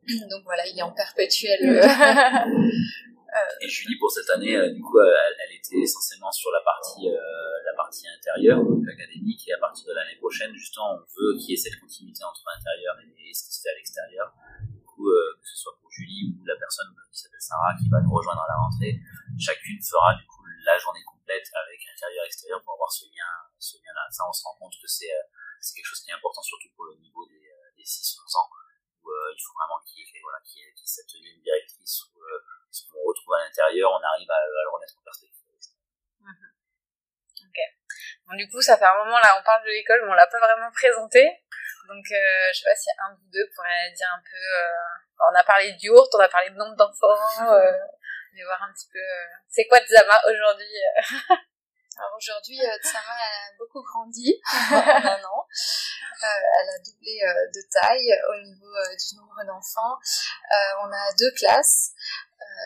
Donc 0.28 0.44
voilà, 0.44 0.66
il 0.66 0.78
est 0.78 0.82
en 0.82 0.92
perpétuel. 0.92 1.60
et 3.60 3.68
Julie, 3.68 3.98
pour 3.98 4.10
cette 4.10 4.28
année, 4.30 4.56
du 4.72 4.80
coup, 4.80 4.98
elle, 5.00 5.56
était 5.56 5.78
essentiellement 5.78 6.32
sur 6.32 6.50
la 6.50 6.60
partie, 6.60 7.06
la 7.08 7.74
partie 7.76 8.06
intérieure, 8.08 8.62
donc 8.62 8.82
académique, 8.88 9.46
et 9.48 9.52
à 9.52 9.58
partir 9.58 9.86
de 9.88 9.94
l'année 9.94 10.16
prochaine, 10.16 10.54
justement, 10.54 10.94
on 10.94 10.98
veut 10.98 11.36
qu'il 11.38 11.50
y 11.50 11.52
ait 11.54 11.56
cette 11.56 11.78
continuité 11.78 12.24
entre 12.24 12.42
l'intérieur 12.46 12.96
et, 13.00 13.34
ce 13.34 13.48
qui 13.48 13.54
se 13.54 13.62
fait 13.62 13.70
à 13.70 13.76
l'extérieur. 13.76 14.32
Du 14.68 14.82
coup, 14.84 15.08
que 15.08 15.48
ce 15.48 15.56
soit 15.56 15.72
pour 15.80 15.90
Julie 15.90 16.32
ou 16.32 16.44
la 16.44 16.56
personne 16.56 16.88
qui 17.12 17.20
s'appelle 17.20 17.40
Sarah 17.40 17.76
qui 17.76 17.88
va 17.88 18.00
nous 18.00 18.12
rejoindre 18.12 18.40
à 18.40 18.48
la 18.48 18.56
rentrée, 18.56 18.96
chacune 19.38 19.80
fera 19.84 20.14
du 20.16 20.24
coup 20.26 20.42
la 20.64 20.78
journée 20.78 21.02
complète 21.04 21.44
avec 21.52 21.80
intérieur 21.84 22.24
extérieur 22.24 22.62
pour 22.62 22.74
avoir 22.74 22.90
ce 22.90 23.04
lien 23.06 23.28
ce 23.58 23.76
lien 23.78 23.92
là 23.94 24.06
ça 24.10 24.24
on 24.28 24.32
se 24.32 24.42
rend 24.44 24.56
compte 24.58 24.74
que 24.80 24.88
c'est 24.88 25.10
euh, 25.10 25.74
quelque 25.74 25.86
chose 25.86 26.00
qui 26.00 26.10
est 26.10 26.14
important 26.14 26.42
surtout 26.42 26.70
pour 26.74 26.86
le 26.86 26.96
niveau 27.02 27.26
des, 27.26 27.44
euh, 27.50 27.76
des 27.76 27.84
6-11 27.84 28.16
ans 28.38 28.48
où 29.02 29.10
euh, 29.10 29.34
il 29.34 29.40
faut 29.42 29.54
vraiment 29.58 29.80
qu'il 29.84 30.00
y 30.00 30.06
ait 30.06 30.22
voilà 30.22 30.38
qu'il 30.46 30.62
y, 30.62 30.64
ait 30.64 30.74
cette 30.84 31.12
ligne 31.14 31.42
directrice 31.42 32.06
où 32.06 32.20
ce 32.70 32.88
qu'on 32.88 33.02
retrouve 33.02 33.34
à 33.34 33.44
l'intérieur 33.44 33.90
on 33.90 34.02
arrive 34.02 34.30
à, 34.30 34.38
le 34.46 34.70
remettre 34.72 34.94
en 34.98 35.04
perspective 35.04 35.42
mhm. 36.20 36.48
ok 37.48 37.58
bon 38.26 38.36
du 38.36 38.48
coup 38.48 38.62
ça 38.62 38.78
fait 38.78 38.86
un 38.86 39.04
moment 39.04 39.18
là 39.18 39.36
on 39.38 39.42
parle 39.42 39.64
de 39.64 39.70
l'école 39.70 40.00
mais 40.04 40.10
on 40.10 40.14
l'a 40.14 40.26
pas 40.26 40.40
vraiment 40.40 40.70
présenté 40.72 41.22
donc 41.88 42.04
je 42.06 42.54
sais 42.54 42.64
pas 42.64 42.76
si 42.76 42.88
un 42.98 43.12
ou 43.12 43.30
deux 43.30 43.48
pourrait 43.54 43.92
dire 43.92 44.08
un 44.14 44.22
peu 44.22 44.44
on 45.30 45.34
a 45.34 45.44
parlé 45.44 45.72
du 45.74 45.90
on 45.90 46.20
a 46.20 46.28
parlé 46.28 46.50
de 46.50 46.56
nombre 46.56 46.76
d'enfants 46.76 47.18
vais 48.36 48.44
voir 48.44 48.62
un 48.62 48.72
petit 48.72 48.88
peu. 48.92 48.98
Euh, 48.98 49.26
c'est 49.48 49.66
quoi 49.66 49.78
Tsama 49.80 50.20
aujourd'hui 50.26 50.74
euh? 50.76 51.36
Alors 51.98 52.16
aujourd'hui, 52.16 52.58
euh, 52.60 52.78
Tsama 52.82 53.12
a 53.12 53.52
beaucoup 53.58 53.82
grandi 53.82 54.40
en 54.72 54.76
un 54.76 55.24
an. 55.24 55.46
Elle 56.22 56.70
a 56.70 56.78
doublé 56.78 57.20
de 57.54 57.62
taille 57.70 58.12
au 58.30 58.42
niveau 58.42 58.74
du 58.92 59.16
nombre 59.16 59.44
d'enfants. 59.46 59.98
on 60.82 60.92
a 60.92 61.12
deux 61.18 61.30
classes. 61.32 61.92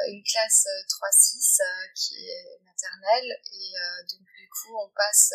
une 0.08 0.22
classe 0.22 0.66
3-6 0.88 1.60
qui 1.94 2.28
est 2.28 2.60
maternelle 2.64 3.30
et 3.52 3.72
donc 4.10 4.26
du 4.38 4.48
coup 4.48 4.76
on 4.78 4.88
passe 4.94 5.32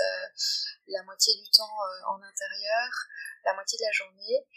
la 0.88 1.04
moitié 1.04 1.34
du 1.36 1.50
temps 1.51 1.78
en 2.08 2.22
intérieur, 2.22 2.90
la 3.46 3.54
moitié 3.54 3.78
de 3.78 3.86
la 3.86 3.92
journée, 3.92 4.48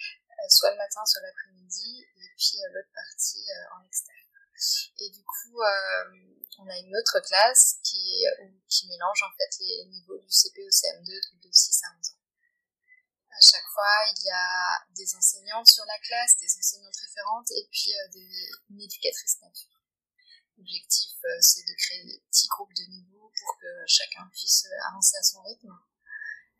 soit 0.48 0.70
le 0.70 0.76
matin, 0.76 1.04
soit 1.06 1.22
l'après-midi 1.22 2.06
et 2.16 2.28
puis 2.36 2.58
l'autre 2.72 2.92
partie 2.94 3.46
en 3.76 3.86
extérieur. 3.86 4.24
Et 4.98 5.10
du 5.10 5.22
coup, 5.24 5.60
euh, 5.60 6.04
on 6.58 6.68
a 6.68 6.78
une 6.78 6.96
autre 6.96 7.20
classe 7.20 7.78
qui, 7.82 8.24
qui 8.68 8.86
mélange 8.88 9.22
en 9.22 9.36
fait 9.36 9.50
les 9.60 9.84
niveaux 9.86 10.18
du 10.18 10.30
CP 10.30 10.62
au 10.64 10.70
CM2 10.70 11.06
de 11.42 11.50
6 11.50 11.80
à 11.84 11.88
11 11.98 12.10
ans. 12.10 12.13
À 13.36 13.40
chaque 13.40 13.66
fois, 13.72 13.94
il 14.16 14.24
y 14.24 14.30
a 14.30 14.86
des 14.94 15.14
enseignantes 15.16 15.70
sur 15.70 15.84
la 15.84 15.98
classe, 15.98 16.36
des 16.38 16.56
enseignantes 16.58 16.96
référentes 16.96 17.50
et 17.50 17.68
puis 17.70 17.92
euh, 17.92 18.20
une 18.70 18.80
éducatrice 18.80 19.40
nature. 19.42 19.82
L'objectif, 20.56 21.12
euh, 21.24 21.38
c'est 21.40 21.66
de 21.66 21.74
créer 21.76 22.04
des 22.04 22.22
petits 22.30 22.46
groupes 22.46 22.72
de 22.74 22.84
niveau 22.84 23.32
pour 23.34 23.58
que 23.60 23.66
chacun 23.86 24.28
puisse 24.32 24.66
avancer 24.86 25.16
à 25.16 25.22
son 25.22 25.42
rythme 25.42 25.76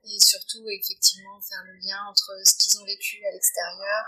et 0.04 0.21
surtout 0.21 0.64
effectivement 0.69 1.40
faire 1.40 1.64
le 1.64 1.75
lien 1.81 2.04
entre 2.07 2.31
ce 2.45 2.57
qu'ils 2.57 2.78
ont 2.78 2.85
vécu 2.85 3.25
à 3.25 3.31
l'extérieur 3.33 4.04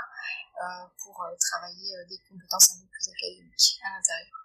euh, 0.63 0.87
pour 0.99 1.23
euh, 1.23 1.35
travailler 1.41 1.97
euh, 1.97 2.05
des 2.09 2.21
compétences 2.29 2.71
un 2.73 2.81
peu 2.81 2.89
plus 2.89 3.09
académiques 3.09 3.79
à 3.85 3.97
l'intérieur. 3.97 4.37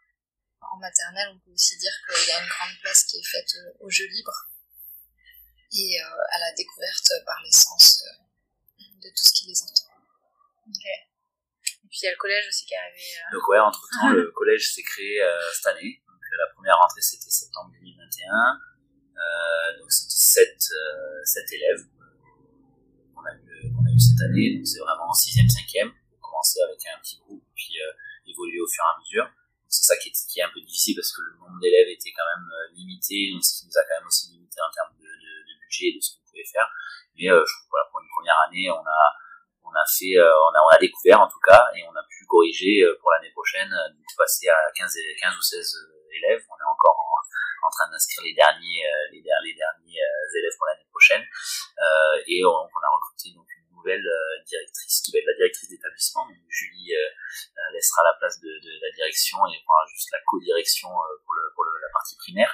En 0.62 0.78
maternelle, 0.78 1.30
on 1.34 1.40
peut 1.40 1.52
aussi 1.52 1.78
dire 1.78 1.92
qu'il 2.08 2.30
y 2.30 2.32
a 2.32 2.42
une 2.42 2.50
grande 2.50 2.78
place 2.82 3.04
qui 3.04 3.18
est 3.18 3.26
faite 3.26 3.52
au 3.80 3.90
jeu 3.90 4.06
libre 4.08 4.51
et 5.74 6.00
à 6.00 6.40
la 6.40 6.52
découverte 6.54 7.12
par 7.26 7.42
les 7.44 7.52
sens 7.52 8.04
de 8.80 9.10
tout 9.10 9.24
ce 9.24 9.34
qui 9.34 9.48
les 9.48 9.62
entoure. 9.64 9.96
Ok. 10.68 10.86
Et 10.86 11.88
puis 11.90 12.00
il 12.02 12.06
y 12.06 12.08
a 12.08 12.12
le 12.12 12.18
collège 12.18 12.48
aussi 12.48 12.66
qui 12.66 12.74
est 12.74 12.78
arrivé. 12.78 13.02
Donc 13.34 13.48
ouais, 13.48 13.60
entre 13.60 13.82
temps, 13.90 14.10
le 14.14 14.32
collège 14.32 14.74
s'est 14.74 14.84
créé 14.84 15.20
cette 15.54 15.68
année. 15.68 16.02
Donc, 16.08 16.20
la 16.38 16.54
première 16.54 16.78
rentrée 16.78 17.02
c'était 17.02 17.30
septembre 17.30 17.72
2021. 17.80 18.60
Euh, 19.22 19.78
donc 19.78 19.92
c'était 19.92 20.50
7, 20.50 20.50
euh, 20.50 21.56
élèves 21.56 21.86
qu'on 23.14 23.26
a, 23.26 23.34
eu, 23.36 23.70
qu'on 23.70 23.86
a 23.86 23.92
eu 23.92 24.00
cette 24.00 24.22
année, 24.22 24.58
donc 24.58 24.66
c'est 24.66 24.80
vraiment 24.80 25.12
6e, 25.14 25.46
5e, 25.46 25.94
pour 26.10 26.20
commencer 26.20 26.62
avec 26.62 26.80
un 26.90 27.00
petit 27.02 27.20
groupe, 27.20 27.44
puis 27.54 27.78
euh, 27.82 27.94
évoluer 28.26 28.60
au 28.60 28.68
fur 28.68 28.82
et 28.82 28.92
à 28.96 29.00
mesure. 29.00 29.28
C'est 29.68 29.88
ça 29.88 29.96
qui 29.98 30.10
est, 30.10 30.18
qui 30.28 30.40
est 30.40 30.44
un 30.44 30.52
peu 30.54 30.60
difficile 30.60 30.96
parce 30.96 31.14
que 31.16 31.22
le 31.22 31.38
nombre 31.38 31.60
d'élèves 31.62 31.88
était 31.88 32.12
quand 32.12 32.28
même 32.28 32.76
limité, 32.76 33.32
donc 33.32 33.44
ce 33.44 33.62
qui 33.62 33.68
nous 33.68 33.78
a 33.78 33.84
quand 33.88 33.96
même 34.00 34.08
aussi 34.08 34.32
limité 34.32 34.60
en 34.60 34.72
termes 34.74 34.96
et 35.80 35.96
de 35.96 36.02
ce 36.02 36.16
qu'on 36.16 36.26
pouvait 36.32 36.52
faire. 36.52 36.68
Mais 37.16 37.28
je 37.28 37.40
trouve 37.40 37.70
voilà, 37.72 37.88
pour 37.92 38.02
une 38.02 38.12
première 38.12 38.40
année, 38.48 38.68
on 38.72 38.84
a, 38.84 39.02
on 39.64 39.72
a 39.72 39.86
fait, 39.88 40.20
on, 40.20 40.52
a, 40.52 40.60
on 40.68 40.72
a 40.76 40.80
découvert 40.80 41.22
en 41.22 41.28
tout 41.28 41.40
cas, 41.40 41.64
et 41.76 41.84
on 41.88 41.96
a 41.96 42.04
pu 42.04 42.26
corriger 42.28 42.84
pour 43.00 43.12
l'année 43.12 43.32
prochaine, 43.32 43.70
donc 43.70 44.08
passer 44.18 44.50
à 44.50 44.58
15, 44.76 44.96
15 45.20 45.38
ou 45.38 45.42
16 45.42 45.92
élèves. 46.18 46.44
On 46.50 46.58
est 46.58 46.70
encore 46.70 46.98
en, 47.64 47.70
train 47.70 47.90
d'inscrire 47.90 48.24
les 48.26 48.34
derniers, 48.34 48.84
euh, 48.86 49.12
les, 49.12 49.22
les 49.22 49.56
derniers 49.56 50.02
euh, 50.02 50.40
élèves 50.40 50.56
pour 50.58 50.68
l'année 50.68 50.88
prochaine. 50.90 51.24
Euh, 51.24 52.28
et 52.28 52.44
on, 52.44 52.52
on, 52.52 52.82
a 52.84 52.90
recruté 52.92 53.32
donc 53.32 53.48
nouvelle 53.82 54.06
directrice 54.46 55.02
qui 55.02 55.12
va 55.12 55.20
être 55.20 55.32
la 55.34 55.38
directrice 55.42 55.70
d'établissement. 55.70 56.28
Julie 56.50 56.94
laissera 57.74 58.04
la 58.06 58.14
place 58.22 58.40
de, 58.40 58.54
la 58.82 58.92
direction 58.94 59.38
et 59.50 59.58
prendra 59.66 59.86
juste 59.90 60.10
la 60.14 60.22
co-direction 60.26 60.90
pour, 61.26 61.34
le, 61.34 61.50
pour 61.56 61.66
la 61.66 61.90
partie 61.90 62.16
primaire. 62.18 62.54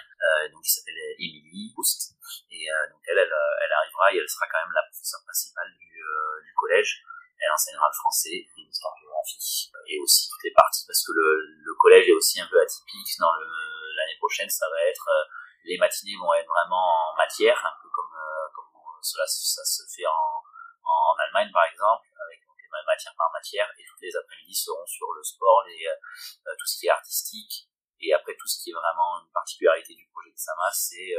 donc 0.52 0.64
qui 0.64 0.72
s'appelle 0.72 0.96
Émilie 1.20 1.74
Poust. 1.76 2.16
Et 2.52 2.72
donc 2.92 3.04
elle, 3.12 3.20
elle, 3.20 3.74
arrivera 3.76 4.14
et 4.14 4.18
elle 4.24 4.30
sera 4.30 4.48
quand 4.48 4.64
même 4.64 4.74
la 4.74 4.88
professeure 4.88 5.24
principale 5.28 5.68
du, 5.76 6.00
collège. 6.56 7.04
Elle 7.38 7.52
enseignera 7.52 7.86
le 7.86 7.94
français 7.94 8.34
et 8.34 8.50
l'histoire 8.58 8.96
géographie 8.98 9.70
et 9.88 10.00
aussi 10.00 10.28
toutes 10.30 10.44
les 10.44 10.54
parties 10.54 10.86
parce 10.88 11.06
que 11.06 11.12
le, 11.14 11.74
collège 11.80 12.10
est 12.10 12.18
aussi 12.18 12.42
un 12.42 12.48
peu 12.48 12.60
atypique 12.60 13.14
dans 13.20 13.32
l'année 13.32 14.18
prochaine, 14.18 14.50
ça 14.50 14.66
va 14.70 14.82
être 14.90 15.08
euh, 15.08 15.24
les 15.66 15.78
matinées 15.78 16.18
vont 16.18 16.34
être 16.34 16.48
vraiment 16.48 17.12
en 17.12 17.16
matière, 17.16 17.58
un 17.64 17.76
peu 17.82 17.90
comme, 17.90 18.14
euh, 18.16 18.50
comme 18.54 18.66
cela 19.02 19.24
ça 19.28 19.64
se 19.64 19.84
fait 19.96 20.06
en 20.06 20.37
Par 21.32 21.66
exemple, 21.66 22.08
avec 22.26 22.42
donc, 22.46 22.58
les 22.58 22.86
matières 22.86 23.16
par 23.18 23.32
matière, 23.32 23.70
et 23.78 23.84
toutes 23.86 24.02
les 24.02 24.16
après-midi 24.16 24.54
seront 24.54 24.86
sur 24.86 25.12
le 25.14 25.24
sport, 25.24 25.64
les, 25.68 25.88
euh, 25.88 26.56
tout 26.58 26.68
ce 26.68 26.80
qui 26.80 26.88
est 26.88 26.90
artistique, 26.90 27.70
et 28.00 28.14
après 28.14 28.36
tout 28.38 28.48
ce 28.48 28.62
qui 28.62 28.70
est 28.70 28.74
vraiment 28.74 29.22
une 29.22 29.32
particularité 29.32 29.96
du 29.96 30.08
projet 30.12 30.32
de 30.32 30.38
Sama, 30.38 30.70
c'est 30.72 31.18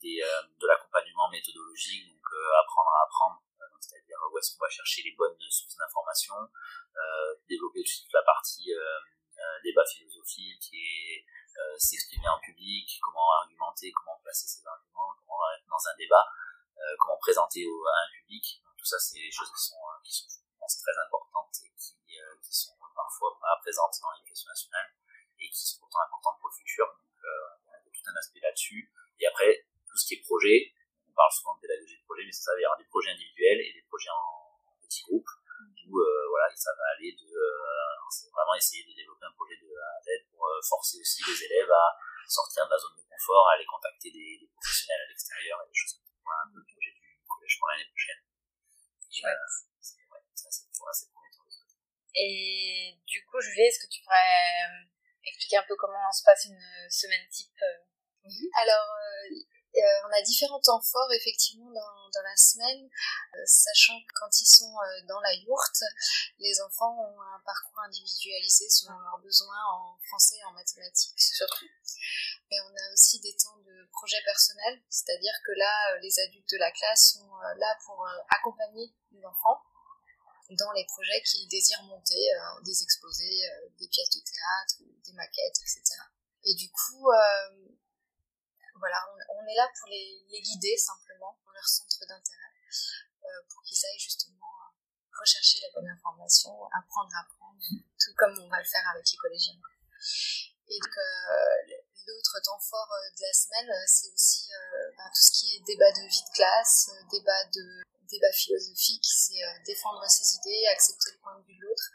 des, 0.00 0.22
de 0.22 0.66
l'accompagnement 0.66 1.28
méthodologique, 1.30 2.06
donc 2.06 2.22
apprendre 2.62 2.90
à 2.94 3.02
apprendre, 3.04 3.42
c'est-à-dire 3.80 4.16
où 4.30 4.38
est-ce 4.38 4.54
qu'on 4.54 4.64
va 4.64 4.70
chercher 4.70 5.02
les 5.02 5.16
bonnes 5.18 5.34
sources 5.50 5.74
d'informations, 5.74 6.46
développer 7.48 7.82
toute 7.82 8.12
la 8.12 8.22
partie 8.22 8.70
débat 9.64 9.84
philosophique 9.84 10.70
et 10.72 11.26
euh, 11.56 11.76
s'exprimer 11.78 12.28
en 12.28 12.38
public, 12.40 12.84
comment 13.00 13.32
argumenter, 13.40 13.90
comment 13.92 14.20
placer 14.22 14.46
ses 14.46 14.66
arguments, 14.66 15.16
comment 15.16 15.40
être 15.56 15.64
dans 15.68 15.88
un 15.88 15.96
débat, 15.96 16.26
euh, 16.76 16.96
comment 17.00 17.16
présenter 17.16 17.64
à 17.64 17.96
un 18.04 18.10
public. 18.12 18.60
Tout 18.86 18.94
ça, 18.94 19.02
c'est 19.02 19.18
des 19.18 19.34
choses 19.34 19.50
qui 19.50 19.62
sont, 19.66 19.82
euh, 19.82 19.98
qui 20.06 20.14
sont, 20.14 20.30
je 20.30 20.54
pense, 20.62 20.78
très 20.78 20.94
importantes 20.94 21.50
et 21.66 21.74
qui, 21.74 21.98
qui 22.06 22.54
sont 22.54 22.78
parfois 22.94 23.34
pas 23.42 23.58
présentes 23.58 23.98
dans 23.98 24.14
l'éducation 24.14 24.46
nationale 24.46 24.94
et 25.42 25.50
qui 25.50 25.66
sont 25.66 25.82
pourtant 25.82 26.06
importantes 26.06 26.38
pour 26.38 26.54
le 26.54 26.54
futur. 26.54 26.86
Donc, 26.86 27.18
il 27.18 27.66
y 27.66 27.74
a 27.74 27.90
tout 27.90 28.06
un 28.06 28.14
aspect 28.14 28.38
là-dessus. 28.38 28.86
Et 29.18 29.26
après, 29.26 29.66
tout 29.90 29.98
ce 29.98 30.06
qui 30.06 30.14
est 30.14 30.22
projet, 30.22 30.70
on 31.02 31.12
parle 31.18 31.32
souvent 31.34 31.58
de 31.58 31.66
pédagogie 31.66 31.98
de 31.98 32.06
projet, 32.06 32.22
mais 32.22 32.30
ça, 32.30 32.46
ça 32.46 32.54
va 32.54 32.60
y 32.60 32.64
avoir 32.64 32.78
des 32.78 32.86
projets 32.86 33.10
individuels 33.10 33.58
et 33.58 33.72
des 33.74 33.82
projets 33.90 34.14
en 34.14 34.54
petits 34.86 35.02
groupes 35.02 35.32
où 35.86 35.98
voilà, 36.30 36.46
ça 36.54 36.70
va 36.78 36.94
aller 36.94 37.10
de 37.14 37.26
c'est 38.10 38.30
vraiment 38.30 38.54
essayer 38.54 38.84
de 38.86 38.94
développer 38.94 39.26
un 39.26 39.34
projet 39.34 39.56
de 39.56 39.66
pour 40.30 40.46
euh, 40.46 40.60
forcer 40.62 40.98
aussi 41.00 41.22
les 41.26 41.44
élèves 41.44 41.70
à 41.70 41.98
sortir 42.28 42.64
de 42.66 42.70
la 42.70 42.78
zone 42.78 42.94
de 42.96 43.02
confort, 43.02 43.48
à 43.48 43.54
aller 43.54 43.66
contacter 43.66 44.10
des, 44.10 44.38
des 44.38 44.46
professionnels 44.46 45.02
à 45.02 45.08
l'extérieur 45.08 45.58
et 45.64 45.68
des 45.68 45.74
choses 45.74 45.94
comme 45.98 46.06
ça. 46.06 46.14
Voilà 46.22 46.42
un 46.46 46.50
peu 46.52 46.58
le 46.58 46.66
projet 46.70 46.92
du 46.94 47.02
collège 47.26 47.58
pour 47.58 47.68
l'année 47.68 47.90
prochaine. 47.90 48.22
Et, 49.16 49.26
euh, 49.26 49.30
ça, 50.34 50.48
c'est 50.50 50.70
pour 50.76 50.88
assez 50.88 51.10
premier 51.10 51.30
tour 51.34 51.44
de 51.46 51.50
ce 51.50 51.60
Et 52.16 52.98
du 53.06 53.24
coup, 53.26 53.40
Julie, 53.40 53.62
est-ce 53.62 53.78
que 53.78 53.92
tu 53.92 54.02
pourrais 54.02 54.16
euh, 54.16 54.88
expliquer 55.24 55.58
un 55.58 55.64
peu 55.68 55.76
comment 55.76 56.10
se 56.12 56.24
passe 56.24 56.46
une 56.46 56.90
semaine 56.90 57.28
type 57.30 57.60
Oui. 58.24 58.50
Alors, 58.56 58.88
euh, 59.76 60.08
on 60.08 60.12
a 60.16 60.22
différents 60.22 60.60
temps 60.60 60.80
forts 60.80 61.12
effectivement 61.12 61.70
dans 61.70 62.08
dans 62.14 62.22
la 62.22 62.36
semaine, 62.36 62.88
sachant 63.44 64.00
que 64.00 64.12
quand 64.14 64.40
ils 64.40 64.46
sont 64.46 64.72
dans 65.06 65.20
la 65.20 65.34
yourte, 65.34 65.84
les 66.38 66.58
enfants 66.62 66.96
ont 66.96 67.20
un 67.20 67.42
parcours 67.44 67.80
individualisé 67.84 68.70
selon 68.70 68.98
leurs 68.98 69.18
besoins 69.18 69.62
en 69.74 69.98
français 70.08 70.36
et 70.40 70.44
en 70.44 70.52
mathématiques 70.52 71.20
surtout. 71.20 71.66
Mais 72.50 72.56
on 72.60 72.72
a 72.72 72.92
aussi 72.94 73.20
des 73.20 73.36
temps 73.36 73.58
de 73.58 73.86
projet 73.92 74.22
personnel, 74.24 74.80
c'est-à-dire 74.88 75.34
que 75.44 75.52
là, 75.58 75.98
les 76.00 76.20
adultes 76.20 76.50
de 76.50 76.58
la 76.58 76.70
classe 76.70 77.12
sont 77.12 77.28
là 77.58 77.76
pour 77.84 78.08
accompagner 78.30 78.94
dans 80.56 80.72
les 80.72 80.84
projets 80.86 81.22
qu'ils 81.22 81.48
désirent 81.48 81.82
monter, 81.84 82.32
euh, 82.34 82.60
des 82.62 82.82
exposés, 82.82 83.48
euh, 83.48 83.68
des 83.78 83.88
pièces 83.88 84.10
de 84.10 84.20
théâtre, 84.20 84.82
des 85.04 85.12
maquettes, 85.12 85.60
etc. 85.60 85.82
Et 86.44 86.54
du 86.54 86.70
coup, 86.70 87.10
euh, 87.10 87.68
voilà, 88.76 88.98
on, 89.34 89.46
est 89.46 89.54
là 89.54 89.68
pour 89.78 89.88
les, 89.88 90.24
les, 90.28 90.40
guider 90.40 90.76
simplement 90.76 91.38
dans 91.44 91.52
leur 91.52 91.66
centre 91.66 92.06
d'intérêt, 92.06 92.52
pour 93.48 93.62
qu'ils 93.62 93.78
aillent 93.86 93.98
justement 93.98 94.46
rechercher 95.18 95.60
la 95.62 95.68
bonne 95.74 95.88
information, 95.88 96.52
apprendre 96.78 97.10
à 97.16 97.20
apprendre, 97.20 97.58
tout 97.98 98.14
comme 98.16 98.38
on 98.38 98.48
va 98.48 98.58
le 98.58 98.64
faire 98.64 98.86
avec 98.94 99.10
les 99.10 99.16
collégiens. 99.18 99.58
L'autre 102.36 102.52
temps 102.52 102.60
fort 102.60 102.92
de 103.16 103.22
la 103.22 103.32
semaine, 103.32 103.72
c'est 103.86 104.12
aussi 104.12 104.50
ben, 104.98 105.08
tout 105.08 105.22
ce 105.22 105.30
qui 105.30 105.56
est 105.56 105.60
débat 105.60 105.90
de 105.90 106.06
vie 106.06 106.22
de 106.22 106.34
classe, 106.34 106.90
débat 107.10 107.44
de 107.46 107.82
débat 108.06 108.32
philosophique, 108.32 109.04
c'est 109.04 109.42
euh, 109.42 109.58
défendre 109.64 110.04
ses 110.08 110.36
idées, 110.36 110.66
accepter 110.72 111.12
le 111.12 111.18
point 111.18 111.38
de 111.38 111.44
vue 111.46 111.56
de 111.56 111.62
l'autre, 111.62 111.90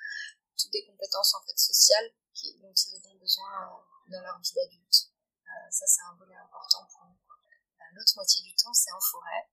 toutes 0.57 0.71
des 0.71 0.85
compétences 0.85 1.33
en 1.33 1.41
fait 1.45 1.57
sociales 1.57 2.11
dont 2.59 2.73
ils 2.73 2.95
auront 2.95 3.15
besoin 3.17 3.51
euh, 3.63 4.11
dans 4.11 4.21
leur 4.21 4.39
vie 4.39 4.53
d'adulte. 4.53 5.11
Euh, 5.45 5.69
ça, 5.69 5.85
c'est 5.87 6.01
un 6.01 6.15
volet 6.17 6.35
important 6.35 6.85
pour 6.91 7.05
nous. 7.05 7.17
L'autre 7.93 8.13
moitié 8.15 8.41
du 8.41 8.55
temps, 8.55 8.73
c'est 8.73 8.91
en 8.91 9.01
forêt. 9.01 9.49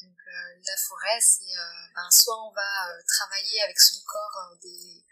Donc 0.00 0.16
la 0.26 0.76
forêt, 0.88 1.20
c'est 1.20 1.54
ben, 1.94 2.10
soit 2.10 2.42
on 2.46 2.50
va 2.50 2.88
travailler 3.06 3.60
avec 3.60 3.78
son 3.78 4.00
corps 4.06 4.56
des, 4.62 5.04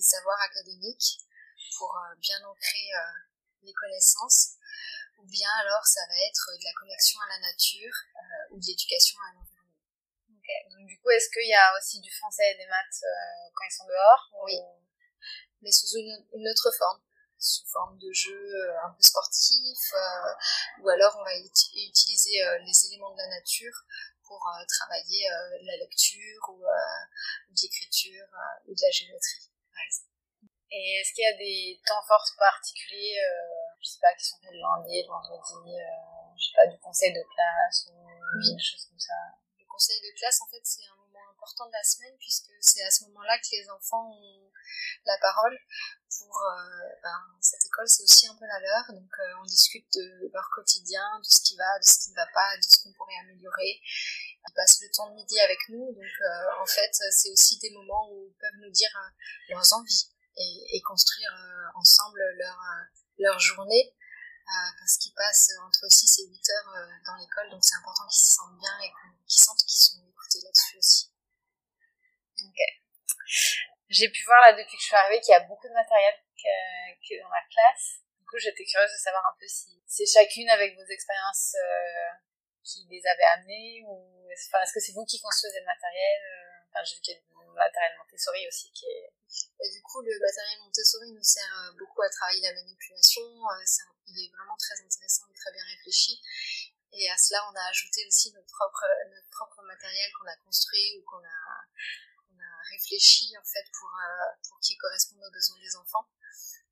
savoirs 0.00 0.40
académiques 0.40 1.18
pour 1.76 1.98
bien 2.20 2.42
ancrer 2.44 2.88
les 3.62 3.72
connaissances, 3.74 4.52
ou 5.20 5.26
bien 5.28 5.50
alors 5.62 5.84
ça 5.84 6.00
va 6.08 6.16
être 6.16 6.50
de 6.58 6.64
la 6.64 6.72
connexion 6.72 7.20
à 7.20 7.28
la 7.28 7.40
nature 7.40 7.94
ou 8.50 8.60
de 8.60 8.66
l'éducation 8.66 9.18
à 9.20 9.34
l'environnement. 9.34 9.60
Donc 10.70 10.86
du 10.86 10.98
coup, 10.98 11.10
est-ce 11.10 11.30
qu'il 11.30 11.48
y 11.48 11.54
a 11.54 11.72
aussi 11.78 12.00
du 12.00 12.10
français 12.10 12.52
et 12.52 12.56
des 12.56 12.66
maths 12.66 13.02
euh, 13.02 13.50
quand 13.54 13.64
ils 13.64 13.76
sont 13.76 13.86
dehors 13.86 14.30
Oui, 14.44 14.58
mais 15.62 15.70
sous 15.70 15.96
une, 15.96 16.48
autre 16.48 16.70
forme, 16.76 17.00
sous 17.38 17.66
forme 17.66 17.98
de 17.98 18.12
jeu 18.12 18.34
euh, 18.34 18.84
un 18.84 18.90
peu 18.90 19.02
sportif, 19.02 19.78
euh, 19.94 20.82
ou 20.82 20.88
alors 20.88 21.16
on 21.18 21.24
va 21.24 21.36
utiliser 21.36 22.40
les 22.64 22.86
éléments 22.86 23.12
de 23.12 23.18
la 23.18 23.28
nature 23.28 23.84
pour 24.24 24.40
travailler 24.68 25.26
la 25.62 25.76
lecture 25.78 26.50
ou, 26.50 26.62
l'écriture 27.60 28.26
ou 28.66 28.74
de 28.74 28.80
la 28.80 28.90
géométrie. 28.90 29.50
Et 30.70 31.00
est-ce 31.00 31.12
qu'il 31.14 31.24
y 31.24 31.26
a 31.26 31.36
des 31.36 31.80
temps 31.84 32.02
forts 32.06 32.30
particuliers, 32.38 33.18
qui 34.20 34.28
sont 34.28 34.36
faits 34.44 34.52
le 34.52 34.60
lundi, 34.60 35.00
le 35.00 35.08
vendredi, 35.08 35.72
je 36.36 36.44
sais 36.44 36.52
pas, 36.54 36.66
du 36.66 36.78
conseil 36.78 37.12
de 37.12 37.24
classe 37.32 37.88
ou 37.88 37.96
des 38.36 38.60
choses 38.60 38.84
comme 38.84 39.00
ça 39.00 39.40
conseil 39.80 40.00
de 40.02 40.12
classe, 40.18 40.42
en 40.42 40.46
fait, 40.48 40.60
c'est 40.62 40.84
un 40.92 40.96
moment 40.96 41.24
important 41.32 41.64
de 41.64 41.72
la 41.72 41.82
semaine 41.82 42.14
puisque 42.18 42.52
c'est 42.60 42.84
à 42.84 42.90
ce 42.90 43.04
moment-là 43.04 43.38
que 43.38 43.48
les 43.52 43.70
enfants 43.70 44.12
ont 44.12 44.52
la 45.06 45.16
parole. 45.22 45.56
Pour 46.18 46.36
euh, 46.36 46.88
ben, 47.02 47.20
cette 47.40 47.64
école, 47.64 47.88
c'est 47.88 48.02
aussi 48.02 48.26
un 48.26 48.34
peu 48.34 48.44
la 48.44 48.60
leur, 48.60 48.84
donc 48.92 49.08
euh, 49.20 49.40
on 49.40 49.44
discute 49.44 49.86
de 49.94 50.30
leur 50.34 50.50
quotidien, 50.54 51.00
de 51.18 51.24
ce 51.24 51.40
qui 51.40 51.56
va, 51.56 51.78
de 51.78 51.84
ce 51.84 51.98
qui 51.98 52.10
ne 52.10 52.16
va 52.16 52.26
pas, 52.34 52.56
de 52.58 52.62
ce 52.62 52.82
qu'on 52.82 52.92
pourrait 52.92 53.16
améliorer. 53.22 53.80
Ils 53.80 54.54
passent 54.54 54.82
le 54.82 54.90
temps 54.92 55.08
de 55.08 55.14
midi 55.14 55.40
avec 55.40 55.58
nous, 55.70 55.94
donc 55.94 56.14
euh, 56.20 56.62
en 56.62 56.66
fait, 56.66 56.92
c'est 56.92 57.30
aussi 57.30 57.58
des 57.60 57.70
moments 57.70 58.10
où 58.12 58.26
ils 58.26 58.36
peuvent 58.38 58.60
nous 58.60 58.70
dire 58.70 58.90
leurs 59.48 59.72
envies 59.72 60.10
et, 60.36 60.76
et 60.76 60.82
construire 60.82 61.32
ensemble 61.76 62.20
leur, 62.36 62.58
leur 63.18 63.38
journée 63.38 63.94
parce 64.78 64.96
qu'ils 64.98 65.14
passent 65.14 65.52
entre 65.62 65.86
6 65.86 66.18
et 66.20 66.26
8 66.28 66.50
heures 66.50 66.74
euh, 66.74 66.86
dans 67.06 67.16
l'école, 67.16 67.50
donc 67.50 67.62
c'est 67.62 67.76
important 67.76 68.06
qu'ils 68.08 68.20
se 68.20 68.34
sentent 68.34 68.58
bien 68.58 68.78
et 68.82 68.90
qu'ils 69.26 69.44
sentent 69.44 69.62
qu'ils 69.62 69.78
sont 69.78 70.02
écoutés 70.02 70.40
là-dessus 70.42 70.78
aussi. 70.78 71.10
Ok. 72.42 72.60
J'ai 73.88 74.08
pu 74.10 74.24
voir 74.24 74.40
là 74.42 74.52
depuis 74.52 74.76
que 74.76 74.82
je 74.82 74.86
suis 74.86 74.96
arrivée 74.96 75.20
qu'il 75.20 75.32
y 75.32 75.36
a 75.38 75.46
beaucoup 75.46 75.68
de 75.68 75.74
matériel 75.74 76.14
que, 76.34 77.14
dans 77.20 77.28
la 77.28 77.42
classe. 77.50 78.02
Du 78.18 78.24
coup, 78.24 78.38
j'étais 78.38 78.64
curieuse 78.64 78.90
de 78.90 78.98
savoir 78.98 79.26
un 79.26 79.36
peu 79.38 79.46
si 79.46 79.82
c'est 79.86 80.06
chacune 80.06 80.48
avec 80.48 80.76
vos 80.76 80.86
expériences 80.86 81.54
euh, 81.58 82.10
qui 82.62 82.86
les 82.88 83.02
avait 83.06 83.30
amenées 83.38 83.82
ou 83.86 84.30
enfin, 84.30 84.62
est-ce 84.62 84.72
que 84.72 84.80
c'est 84.80 84.92
vous 84.92 85.04
qui 85.04 85.20
construisez 85.20 85.60
le 85.60 85.66
matériel 85.66 86.20
euh, 86.22 86.50
Enfin, 86.70 86.84
j'ai 86.84 86.94
vu 86.94 87.00
qu'il 87.02 87.14
y 87.14 87.16
a 87.16 87.20
du 87.20 87.50
matériel 87.50 87.98
Montessori 87.98 88.46
aussi 88.46 88.70
qui 88.70 88.86
est 88.86 89.10
du 89.60 89.82
coup, 89.82 90.00
le 90.02 90.18
matériel 90.18 90.58
Montessori 90.62 91.12
nous 91.12 91.22
sert 91.22 91.74
beaucoup 91.78 92.02
à 92.02 92.08
travailler 92.08 92.40
la 92.42 92.54
manipulation. 92.54 93.22
Il 94.10 94.24
est 94.24 94.30
vraiment 94.36 94.56
très 94.56 94.80
intéressant 94.82 95.24
et 95.30 95.34
très 95.34 95.52
bien 95.52 95.64
réfléchi. 95.64 96.20
Et 96.92 97.08
à 97.10 97.16
cela, 97.16 97.48
on 97.50 97.54
a 97.54 97.64
ajouté 97.70 98.04
aussi 98.06 98.32
notre 98.32 98.46
propre, 98.46 99.62
matériel 99.62 100.10
qu'on 100.18 100.26
a 100.26 100.36
construit 100.44 100.98
ou 100.98 101.04
qu'on 101.04 101.24
a, 101.24 101.66
réfléchi 102.70 103.36
en 103.36 103.44
fait 103.44 103.64
pour, 103.72 103.88
euh, 103.88 104.30
pour 104.48 104.60
qu'il 104.60 104.78
corresponde 104.78 105.24
aux 105.24 105.30
besoins 105.32 105.58
des 105.58 105.74
enfants. 105.76 106.06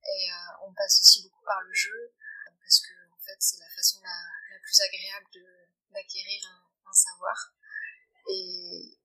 Et 0.05 0.29
on 0.62 0.72
passe 0.74 1.01
aussi 1.01 1.22
beaucoup 1.22 1.42
par 1.44 1.61
le 1.62 1.74
jeu 1.74 2.14
parce 2.68 2.81
que 2.81 2.92
en 3.11 3.18
fait, 3.18 3.37
c'est 3.40 3.59
la 3.59 3.68
façon 3.70 4.01
la, 4.03 4.59
plus 4.61 4.81
agréable 4.81 5.27
d'acquérir 5.90 6.40
un, 6.87 6.92
savoir. 6.92 7.55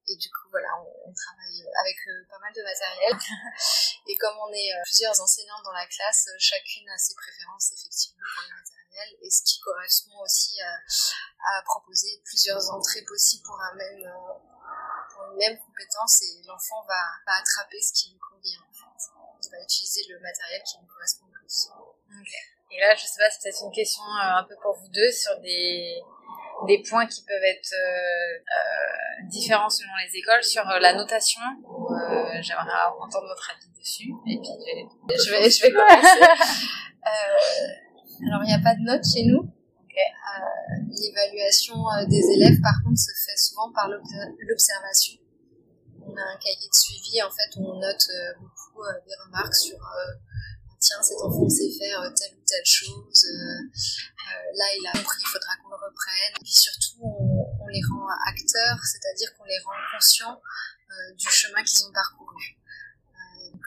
Et 0.08 0.16
du 0.18 0.30
coup, 0.30 0.50
voilà, 0.52 0.68
on, 0.80 1.13
travaille 1.13 1.63
avec 1.80 1.98
euh, 2.08 2.28
pas 2.30 2.39
mal 2.39 2.52
de 2.54 2.62
matériel. 2.62 3.13
et 4.08 4.18
comme 4.18 4.36
on 4.38 4.52
est 4.52 4.74
euh, 4.74 4.84
plusieurs 4.84 5.20
enseignants 5.22 5.62
dans 5.63 5.72
la 5.72 5.86
classe, 5.88 6.28
euh, 6.28 6.36
chacune 6.39 6.89
a 6.89 6.98
ses 6.98 7.16
préférences 7.16 7.72
effectivement 7.72 8.24
pour 8.36 8.44
le 8.44 8.56
matériel 8.56 9.18
et 9.22 9.30
ce 9.30 9.44
qui 9.44 9.60
correspond 9.62 10.20
aussi 10.22 10.60
à, 10.62 11.62
proposer 11.66 12.22
plusieurs 12.26 12.70
entrées 12.72 13.04
possibles 13.04 13.44
pour 13.44 13.60
un 13.60 13.74
même 13.76 14.04
pour 15.13 15.26
une 15.32 15.38
même 15.38 15.60
compétence 15.60 16.22
et 16.22 16.44
l'enfant 16.46 16.86
va, 16.88 17.02
attraper 17.28 17.82
ce 17.82 17.94
qui 17.94 18.12
lui 18.12 18.20
convient 18.20 18.60
en 18.60 18.74
fait. 18.74 19.12
Il 19.44 19.52
va 19.52 19.62
utiliser 19.62 20.02
le 20.10 20.20
matériel 20.20 20.62
qui 20.63 20.78
lui 20.80 20.88
correspond 20.88 21.26
le 21.26 21.39
plus. 21.39 21.70
Et 22.72 22.80
là, 22.80 22.96
je 22.96 23.06
sais 23.06 23.18
pas, 23.18 23.30
c'est 23.30 23.44
peut-être 23.44 23.63
une 23.63 23.72
question 23.72 24.04
un 24.06 24.44
peu 24.44 24.56
pour 24.62 24.76
vous 24.78 24.88
deux 24.88 25.12
sur 25.12 25.39
des 25.42 26.02
des 26.65 26.84
points 26.88 27.06
qui 27.08 27.21
peuvent 27.23 27.43
être 27.43 27.73
euh, 27.73 28.38
euh, 28.38 29.28
différents 29.30 29.69
selon 29.69 29.91
les 30.06 30.17
écoles 30.17 30.43
sur 30.43 30.67
euh, 30.69 30.80
la 30.80 30.93
notation. 30.93 31.41
J'aimerais 32.41 32.71
entendre 32.99 33.28
votre 33.28 33.52
avis 33.52 33.80
dessus. 33.80 34.12
Et 34.28 34.39
puis 34.39 34.49
je 35.10 35.32
vais, 35.32 35.49
je 35.49 35.62
vais, 35.62 35.71
commencer. 35.73 36.21
alors 38.28 38.41
il 38.43 38.47
n'y 38.47 38.54
a 38.54 38.63
pas 38.63 38.76
de 38.76 38.82
notes 38.82 39.06
chez 39.06 39.26
nous. 39.26 39.49
L'évaluation 40.89 41.76
des 42.08 42.23
élèves, 42.36 42.60
par 42.62 42.73
contre, 42.84 42.97
se 42.97 43.12
fait 43.26 43.38
souvent 43.38 43.71
par 43.71 43.88
l'observation. 43.88 45.19
On 46.02 46.15
a 46.17 46.21
un 46.21 46.38
cahier 46.38 46.67
de 46.67 46.76
suivi 46.76 47.21
en 47.21 47.30
fait 47.30 47.58
où 47.58 47.69
on 47.69 47.80
note 47.80 48.08
beaucoup 48.39 48.84
des 49.06 49.13
remarques 49.26 49.56
sur 49.56 49.78
tiens, 50.80 51.02
cet 51.02 51.21
enfant 51.21 51.47
sait 51.47 51.71
faire 51.80 52.02
ou 52.02 52.13
telle 52.54 52.66
chose, 52.66 53.26
euh, 53.26 53.66
euh, 53.66 54.50
là 54.54 54.66
il 54.78 54.86
a 54.86 54.92
compris, 54.92 55.22
il 55.22 55.28
faudra 55.28 55.56
qu'on 55.58 55.70
le 55.70 55.76
reprenne. 55.76 56.34
Et 56.38 56.44
puis 56.44 56.54
surtout, 56.54 57.02
on, 57.02 57.68
les 57.68 57.82
rend 57.89 58.06
acteurs, 58.30 58.78
c'est-à-dire 58.86 59.34
qu'on 59.36 59.46
les 59.46 59.58
rend 59.66 59.74
conscients 59.92 60.38
euh, 60.38 61.13
du 61.16 61.28
chemin 61.30 61.63
qu'ils 61.63 61.86
ont 61.86 61.92
parcouru. 61.92 62.46
donc, 63.52 63.66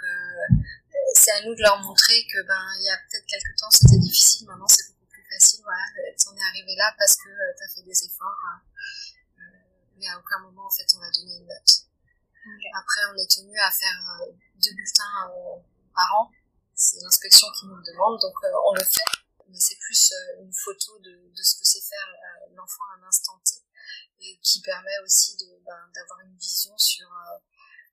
c'est 1.14 1.32
à 1.32 1.42
nous 1.42 1.54
de 1.54 1.62
leur 1.62 1.80
montrer 1.82 2.26
que 2.30 2.38
ben 2.46 2.64
il 2.78 2.84
y 2.84 2.90
a 2.90 2.96
peut-être 2.98 3.26
quelques 3.26 3.56
temps 3.58 3.70
c'était 3.70 3.98
difficile, 3.98 4.46
maintenant 4.46 4.68
c'est 4.68 4.86
beaucoup 4.88 5.10
plus 5.10 5.26
facile. 5.32 5.60
Voilà, 5.64 5.82
t'en 6.22 6.36
es 6.36 6.42
arrivé 6.42 6.76
là 6.76 6.94
parce 6.98 7.16
que 7.16 7.30
tu 7.56 7.64
as 7.64 7.68
fait 7.74 7.82
des 7.82 8.04
efforts. 8.04 8.38
mais 9.98 10.06
à 10.08 10.18
aucun 10.18 10.38
moment 10.40 10.66
en 10.66 10.70
fait 10.70 10.86
on 10.94 11.00
va 11.00 11.10
donner 11.10 11.36
une 11.36 11.46
note. 11.46 11.72
Après, 12.78 13.00
on 13.10 13.16
est 13.18 13.28
tenu 13.28 13.58
à 13.58 13.70
faire 13.72 13.98
deux 14.62 14.70
bulletins 14.70 15.26
par 15.94 16.14
an 16.14 16.30
c'est 16.76 17.00
l'inspection 17.00 17.48
qui 17.58 17.66
nous 17.66 17.74
le 17.74 17.82
demande, 17.82 18.20
donc 18.20 18.36
euh, 18.44 18.68
on 18.68 18.74
le 18.74 18.84
fait. 18.84 19.10
Mais 19.48 19.58
c'est 19.58 19.78
plus 19.80 20.12
euh, 20.12 20.44
une 20.44 20.52
photo 20.52 20.98
de, 21.00 21.32
de 21.32 21.42
ce 21.42 21.56
que 21.56 21.64
c'est 21.64 21.80
faire 21.80 22.08
euh, 22.12 22.52
l'enfant 22.52 22.84
à 22.92 23.00
un 23.00 23.08
instant 23.08 23.40
T 23.44 23.56
et 24.20 24.38
qui 24.42 24.60
permet 24.60 24.98
aussi 25.04 25.36
ben, 25.64 25.80
d'avoir 25.94 26.20
une 26.20 26.36
vision 26.36 26.76
sur, 26.76 27.06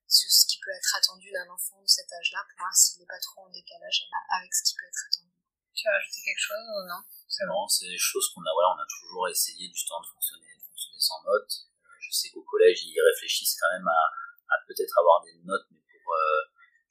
sur 0.07 0.31
ce 0.31 0.45
qui 0.47 0.57
peut 0.59 0.71
être 0.71 0.95
attendu 0.95 1.31
d'un 1.31 1.47
enfant 1.49 1.79
de 1.81 1.87
cet 1.87 2.11
âge-là 2.11 2.39
pour 2.47 2.59
voir 2.63 2.75
s'il 2.75 2.99
n'est 2.99 3.11
pas 3.11 3.19
trop 3.19 3.41
en 3.41 3.49
décalage 3.49 4.07
avec 4.39 4.53
ce 4.53 4.63
qui 4.63 4.73
peut 4.75 4.87
être 4.87 5.03
attendu. 5.11 5.35
Tu 5.75 5.87
as 5.87 5.95
ajouté 5.99 6.23
quelque 6.23 6.47
chose 6.47 6.63
ou 6.63 6.87
non 6.87 7.03
C'est 7.27 7.45
bon, 7.45 7.67
c'est 7.67 7.87
des 7.91 7.99
choses 7.99 8.31
qu'on 8.31 8.41
a, 8.41 8.53
voilà, 8.55 8.71
on 8.71 8.79
a 8.79 8.87
toujours 8.87 9.27
essayé 9.27 9.67
du 9.67 9.85
temps 9.85 9.99
de 9.99 10.07
fonctionner, 10.07 10.47
de 10.55 10.63
fonctionner 10.63 10.99
sans 10.99 11.21
notes. 11.23 11.67
Je 11.99 12.11
sais 12.11 12.29
qu'au 12.31 12.43
collège, 12.43 12.83
ils 12.87 13.03
réfléchissent 13.03 13.59
quand 13.59 13.71
même 13.75 13.87
à, 13.87 14.01
à 14.47 14.55
peut-être 14.65 14.95
avoir 14.97 15.21
des 15.23 15.35
notes, 15.43 15.67
mais 15.71 15.83
pour 15.83 16.15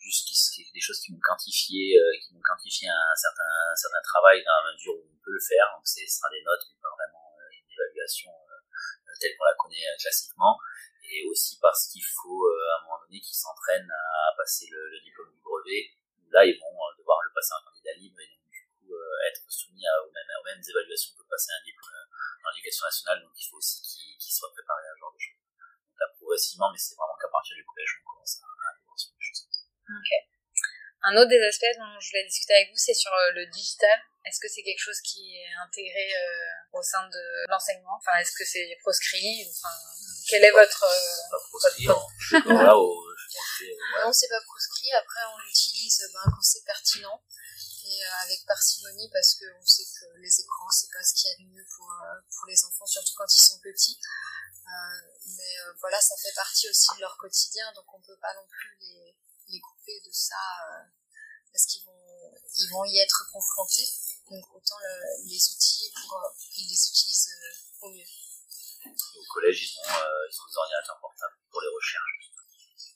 juste 0.03 0.27
des 0.75 0.81
choses 0.81 0.99
qui 0.99 1.13
vont 1.13 1.23
quantifier, 1.23 1.95
euh, 1.95 2.11
qui 2.19 2.35
un 2.35 3.17
certain, 3.17 3.53
un 3.71 3.77
certain 3.77 4.03
travail 4.03 4.43
dans 4.43 4.59
la 4.67 4.73
mesure 4.75 4.95
où 4.99 5.07
on 5.07 5.21
peut 5.23 5.31
le 5.31 5.41
faire. 5.41 5.71
Donc, 5.75 5.87
ce 5.87 6.03
sera 6.03 6.29
des 6.31 6.43
notes, 6.43 6.67
mais 6.67 6.81
pas 6.83 6.91
vraiment 6.91 7.31
euh, 7.39 7.55
une 7.55 7.71
évaluation 7.71 8.31
euh, 8.31 9.15
telle 9.21 9.37
qu'on 9.39 9.47
la 9.47 9.55
connaît 9.55 9.87
classiquement, 10.03 10.59
et 11.07 11.23
aussi 11.31 11.59
parce 11.63 11.87
qu'il 11.87 12.03
faut 12.03 12.43
à 12.51 12.81
un 12.81 12.83
moment 12.83 12.99
donné 13.07 13.21
qu'ils 13.21 13.39
s'entraînent 13.39 13.93
à 13.93 14.35
passer 14.35 14.67
le, 14.67 14.99
diplôme 14.99 15.31
du 15.31 15.39
brevet. 15.39 15.95
Là, 16.35 16.43
ils 16.45 16.59
vont 16.59 16.75
devoir 16.99 17.23
le 17.23 17.31
passer 17.31 17.55
en 17.55 17.63
candidat 17.71 17.95
libre 18.01 18.19
et 18.19 18.27
donc 18.35 18.49
du 18.51 18.67
coup 18.67 18.97
être 19.29 19.45
soumis 19.47 19.85
aux, 19.85 20.11
mêmes, 20.11 20.59
évaluations 20.59 21.15
que 21.15 21.23
passer 21.29 21.53
un 21.53 21.63
diplôme 21.63 21.93
en 22.43 22.51
éducation 22.51 22.83
nationale. 22.87 23.23
Donc 23.23 23.37
il 23.37 23.47
faut 23.47 23.59
aussi 23.59 23.79
qu'ils 23.85 24.19
qu 24.19 24.33
soient 24.33 24.51
préparés 24.51 24.89
à 24.91 24.95
ce 24.97 24.99
genre 24.99 25.15
de 25.15 25.23
choses. 25.23 25.39
Donc 25.87 25.95
là, 26.01 26.07
progressivement, 26.19 26.73
mais 26.73 26.79
c'est 26.79 26.97
vraiment 26.97 27.15
qu'à 27.21 27.31
partir 27.31 27.55
du 27.55 27.65
collège, 27.69 28.03
on 28.03 28.11
commence 28.11 28.43
à, 28.43 28.49
à 28.49 28.71
voir 28.83 28.99
ce 28.99 29.13
choses. 29.21 29.42
Ok. 29.89 30.11
Un 31.05 31.17
autre 31.17 31.31
des 31.31 31.43
aspects 31.43 31.75
dont 31.79 31.99
je 31.99 32.11
voulais 32.11 32.25
discuter 32.27 32.55
avec 32.55 32.71
vous, 32.71 32.79
c'est 32.79 32.95
sur 32.95 33.11
le 33.35 33.47
digital. 33.47 33.99
Est-ce 34.25 34.39
que 34.39 34.47
c'est 34.47 34.63
quelque 34.63 34.79
chose 34.79 35.01
qui 35.03 35.35
est 35.35 35.55
intégré 35.67 36.15
euh, 36.15 36.79
au 36.79 36.83
sein 36.83 37.09
de 37.09 37.51
l'enseignement? 37.51 37.99
Enfin, 37.99 38.17
est-ce 38.19 38.31
que 38.39 38.45
c'est 38.45 38.79
proscrit? 38.81 39.43
Enfin, 39.51 39.75
Quel 40.29 40.45
est 40.45 40.53
votre... 40.53 40.85
Euh, 40.85 41.31
pas 41.31 41.43
proscrit, 41.51 41.87
votre... 41.87 42.07
voilà, 42.47 42.77
au, 42.79 42.95
je 43.19 43.27
pense 43.35 43.51
que, 43.59 43.65
ouais. 43.65 44.05
Non, 44.05 44.13
c'est 44.13 44.29
pas 44.29 44.41
proscrit. 44.43 44.93
Après, 44.93 45.21
on 45.27 45.39
l'utilise 45.43 46.09
ben, 46.15 46.31
quand 46.31 46.43
c'est 46.43 46.65
pertinent 46.65 47.21
et 47.85 48.05
euh, 48.05 48.25
avec 48.25 48.47
parcimonie 48.47 49.11
parce 49.13 49.35
qu'on 49.35 49.67
sait 49.67 49.85
que 49.85 50.07
les 50.19 50.41
écrans, 50.41 50.71
c'est 50.71 50.91
pas 50.93 51.03
ce 51.03 51.15
qu'il 51.15 51.31
y 51.31 51.35
a 51.35 51.37
de 51.39 51.51
mieux 51.51 51.67
pour, 51.77 51.91
euh, 51.91 52.21
pour 52.31 52.47
les 52.47 52.65
enfants, 52.65 52.87
surtout 52.87 53.15
quand 53.17 53.27
ils 53.27 53.43
sont 53.43 53.59
petits. 53.59 53.99
Euh, 53.99 55.03
mais 55.37 55.55
voilà, 55.81 56.01
ça 56.01 56.15
fait 56.23 56.33
partie 56.37 56.69
aussi 56.71 56.95
de 56.95 57.01
leur 57.01 57.17
quotidien, 57.17 57.73
donc 57.73 57.93
on 57.93 58.01
peut 58.01 58.17
pas 58.23 58.33
non 58.35 58.47
plus 58.49 58.79
les, 58.81 59.17
les 59.49 59.61
couper 59.61 60.01
de 60.05 60.11
ça 60.13 60.37
parce 61.53 61.67
qu'ils 61.67 61.85
vont, 61.85 62.33
ils 62.57 62.71
vont 62.73 62.85
y 62.85 62.99
être 62.99 63.29
confrontés. 63.31 63.89
Donc 64.31 64.45
autant 64.57 64.79
le, 64.81 65.29
les 65.29 65.43
outiller 65.53 65.93
pour 65.93 66.17
qu'ils 66.55 66.69
les 66.69 66.83
utilisent 66.89 67.29
au 67.83 67.91
mieux. 67.91 68.09
Au 68.89 69.25
collège, 69.29 69.63
ils 69.63 69.79
ont, 69.79 69.95
euh, 69.95 70.27
ils 70.31 70.41
ont 70.41 70.47
des 70.49 70.57
ordinateurs 70.57 70.99
portables 70.99 71.37
pour 71.51 71.61
les 71.61 71.69
recherches. 71.69 72.33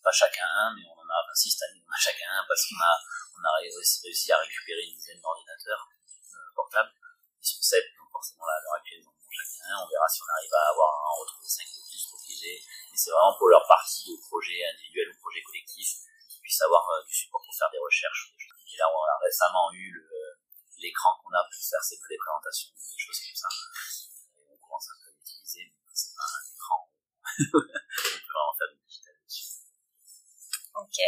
Pas 0.02 0.12
chacun 0.12 0.46
un, 0.46 0.74
mais 0.74 0.86
on 0.86 0.98
en 0.98 1.08
a, 1.10 1.18
enfin 1.22 1.34
si 1.34 1.50
cette 1.50 1.62
année 1.68 1.82
on 1.82 1.90
a 1.90 1.98
chacun 1.98 2.30
un 2.30 2.44
parce 2.46 2.62
qu'on 2.66 2.78
a, 2.78 2.94
on 3.36 3.42
a 3.42 3.52
réussi 3.58 4.32
à 4.32 4.38
récupérer 4.38 4.86
une 4.86 4.94
dizaine 4.94 5.20
d'ordinateurs 5.20 5.82
euh, 5.82 6.50
portables. 6.54 6.94
Ils 7.42 7.46
sont 7.46 7.62
sept, 7.62 7.84
donc 7.98 8.10
forcément 8.10 8.46
là, 8.46 8.54
à 8.54 8.60
l'heure 8.62 8.78
actuelle, 8.78 9.02
ils 9.02 9.08
en 9.08 9.12
ont 9.12 9.34
chacun 9.34 9.66
un. 9.66 9.82
On 9.82 9.88
verra 9.90 10.08
si 10.08 10.22
on 10.22 10.30
arrive 10.30 10.54
à 10.54 10.70
avoir 10.70 10.90
un, 10.94 11.14
retrouver 11.20 11.48
cinq 11.50 11.66
de 11.66 11.82
plus 11.90 12.06
pour 12.06 12.22
piger. 12.22 12.62
Mais 12.62 12.98
c'est 12.98 13.10
vraiment 13.10 13.34
pour 13.36 13.50
leur 13.50 13.66
partie 13.66 14.06
de 14.06 14.16
projet 14.30 14.62
individuel 14.74 15.10
ou 15.10 15.14
projet 15.20 15.42
collectif 15.42 16.06
puissent 16.46 16.62
avoir 16.62 16.86
euh, 16.94 17.02
du 17.02 17.12
support 17.12 17.42
pour 17.42 17.50
faire 17.50 17.70
des 17.74 17.82
recherches. 17.82 18.30
Et 18.38 18.78
là, 18.78 18.86
on 18.86 19.02
a 19.02 19.18
récemment 19.18 19.66
eu 19.74 19.90
l'écran 20.78 21.18
qu'on 21.18 21.34
a 21.34 21.42
pour 21.42 21.58
faire 21.58 21.82
ces 21.82 21.98
présentations, 21.98 22.70
des 22.70 23.02
choses 23.02 23.18
comme 23.18 23.34
ça. 23.34 23.50
On 24.46 24.56
commence 24.62 24.86
à 24.86 24.94
l'utiliser, 25.10 25.74
mais 25.74 25.90
c'est 25.90 26.14
pas 26.14 26.22
un 26.22 26.44
écran. 26.46 26.78
on 27.26 28.20
peut 28.22 28.30
vraiment 28.30 28.54
faire 28.54 28.70
du 28.70 28.78
digital. 28.86 29.14
Ok. 30.78 30.98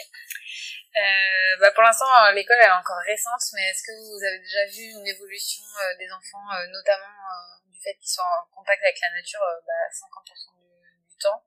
Euh, 0.98 1.56
bah 1.60 1.70
pour 1.70 1.84
l'instant, 1.84 2.10
l'école 2.32 2.58
est 2.58 2.70
encore 2.70 2.98
récente, 3.06 3.44
mais 3.54 3.70
est-ce 3.70 3.86
que 3.86 3.94
vous 3.94 4.18
avez 4.18 4.40
déjà 4.40 4.66
vu 4.66 4.90
une 4.98 5.06
évolution 5.06 5.62
euh, 5.62 5.94
des 5.98 6.10
enfants, 6.10 6.50
euh, 6.58 6.66
notamment 6.72 7.06
euh, 7.06 7.70
du 7.70 7.78
fait 7.78 7.94
qu'ils 8.00 8.10
soient 8.10 8.26
en 8.26 8.50
contact 8.50 8.82
avec 8.82 8.98
la 9.00 9.10
nature 9.14 9.44
bah, 9.62 9.86
50% 9.94 10.58
du, 10.58 11.06
du 11.06 11.16
temps? 11.18 11.44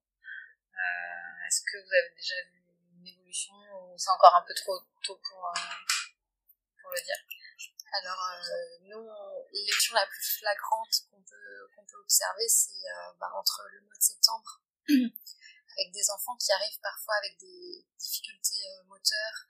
Est-ce 1.47 1.61
que 1.67 1.83
vous 1.83 1.91
avez 1.91 2.15
déjà 2.15 2.39
vu 2.47 2.60
c'est 4.01 4.09
encore 4.09 4.33
un 4.35 4.41
peu 4.47 4.53
trop 4.55 4.79
tôt 5.03 5.19
pour, 5.21 5.53
pour 6.81 6.91
le 6.91 7.01
dire 7.05 7.21
alors, 7.93 8.23
euh, 8.23 8.77
nous, 8.87 9.09
l'évolution 9.51 9.95
la 9.95 10.07
plus 10.07 10.23
flagrante 10.39 10.95
qu'on 11.11 11.21
peut, 11.21 11.67
qu'on 11.75 11.85
peut 11.85 11.99
observer, 11.99 12.47
c'est 12.47 12.71
euh, 12.71 13.11
bah, 13.19 13.29
entre 13.35 13.63
le 13.69 13.81
mois 13.81 13.95
de 13.97 14.01
septembre, 14.01 14.61
avec 14.87 15.91
des 15.91 16.09
enfants 16.11 16.37
qui 16.37 16.53
arrivent 16.53 16.79
parfois 16.81 17.15
avec 17.15 17.37
des 17.39 17.85
difficultés 17.99 18.63
euh, 18.63 18.83
moteurs, 18.85 19.47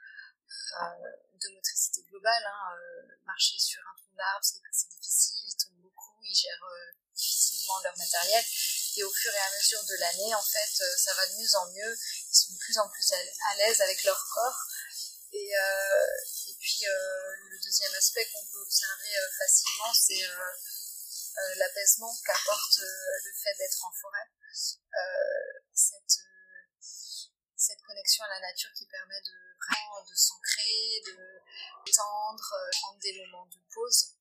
de 1.38 1.50
motricité 1.54 2.04
globale. 2.10 2.44
Hein, 2.44 2.78
marcher 3.26 3.60
sur 3.60 3.80
un 3.82 3.96
tronc 3.96 4.16
d'arbre, 4.18 4.44
c'est 4.44 4.90
difficile, 4.90 5.44
ils 5.46 5.56
tombent 5.56 5.82
beaucoup, 5.82 6.18
ils 6.24 6.36
gèrent 6.36 6.66
difficilement 7.14 7.80
leur 7.84 7.98
matériel. 7.98 8.44
Et 8.98 9.04
au 9.04 9.14
fur 9.14 9.32
et 9.32 9.40
à 9.40 9.52
mesure 9.56 9.84
de 9.86 9.96
l'année, 10.00 10.34
en 10.34 10.42
fait, 10.42 10.84
ça 10.98 11.14
va 11.14 11.28
de 11.28 11.34
mieux 11.38 11.56
en 11.56 11.72
mieux. 11.72 11.98
Ils 12.32 12.38
sont 12.38 12.54
de 12.54 12.60
plus 12.60 12.78
en 12.78 12.88
plus 12.88 13.12
à 13.12 13.56
l'aise 13.58 13.82
avec 13.82 14.04
leur 14.04 14.26
corps. 14.34 14.68
Et, 15.34 15.52
euh, 15.56 16.16
et 16.48 16.56
puis 16.60 16.86
euh, 16.88 17.36
le 17.50 17.60
deuxième 17.64 17.94
aspect 17.96 18.26
qu'on 18.32 18.46
peut 18.52 18.62
observer 18.62 19.16
euh, 19.18 19.32
facilement, 19.38 19.94
c'est 19.94 20.28
l'apaisement 21.56 22.14
qu'apporte 22.26 22.80
le 22.80 23.32
fait 23.34 23.56
d'être 23.58 23.86
en 23.86 23.92
forêt. 23.92 24.28
cette, 25.74 26.20
cette 27.56 27.82
connexion 27.82 28.24
à 28.26 28.30
la 28.30 28.40
nature 28.42 28.72
qui 28.76 28.86
permet 28.88 29.22
de 29.22 29.56
vraiment 29.58 30.04
de 30.04 30.16
s'ancrer, 30.16 31.02
de 31.06 31.92
tendre, 31.92 32.56
prendre 32.82 33.00
des 33.00 33.26
moments 33.26 33.46
de 33.46 33.60
pause. 33.74 34.16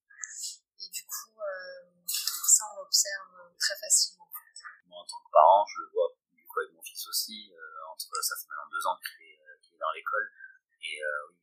Et 0.78 0.88
du 0.88 1.04
coup, 1.04 1.36
ça 2.48 2.64
on 2.72 2.76
l'observe 2.82 3.58
très 3.58 3.76
facilement. 3.78 4.28
Moi 4.86 4.98
en 4.98 5.06
tant 5.06 5.20
que 5.24 5.30
parent, 5.32 5.66
je 5.66 5.82
le 5.82 5.90
vois 5.90 6.08
du 6.32 6.46
coup 6.46 6.60
avec 6.60 6.72
mon 6.74 6.82
aussi, 7.08 7.52
entre 7.88 8.10
ça 8.22 8.34
fait 8.36 8.48
maintenant 8.48 8.70
deux 8.70 8.84
ans 8.86 8.98
qu'il 9.00 9.20
est, 9.24 9.40
qu 9.62 9.74
est 9.74 9.78
dans 9.78 9.92
l'école 9.92 10.28
et 10.80 10.96
euh, 11.04 11.28
oui, 11.28 11.36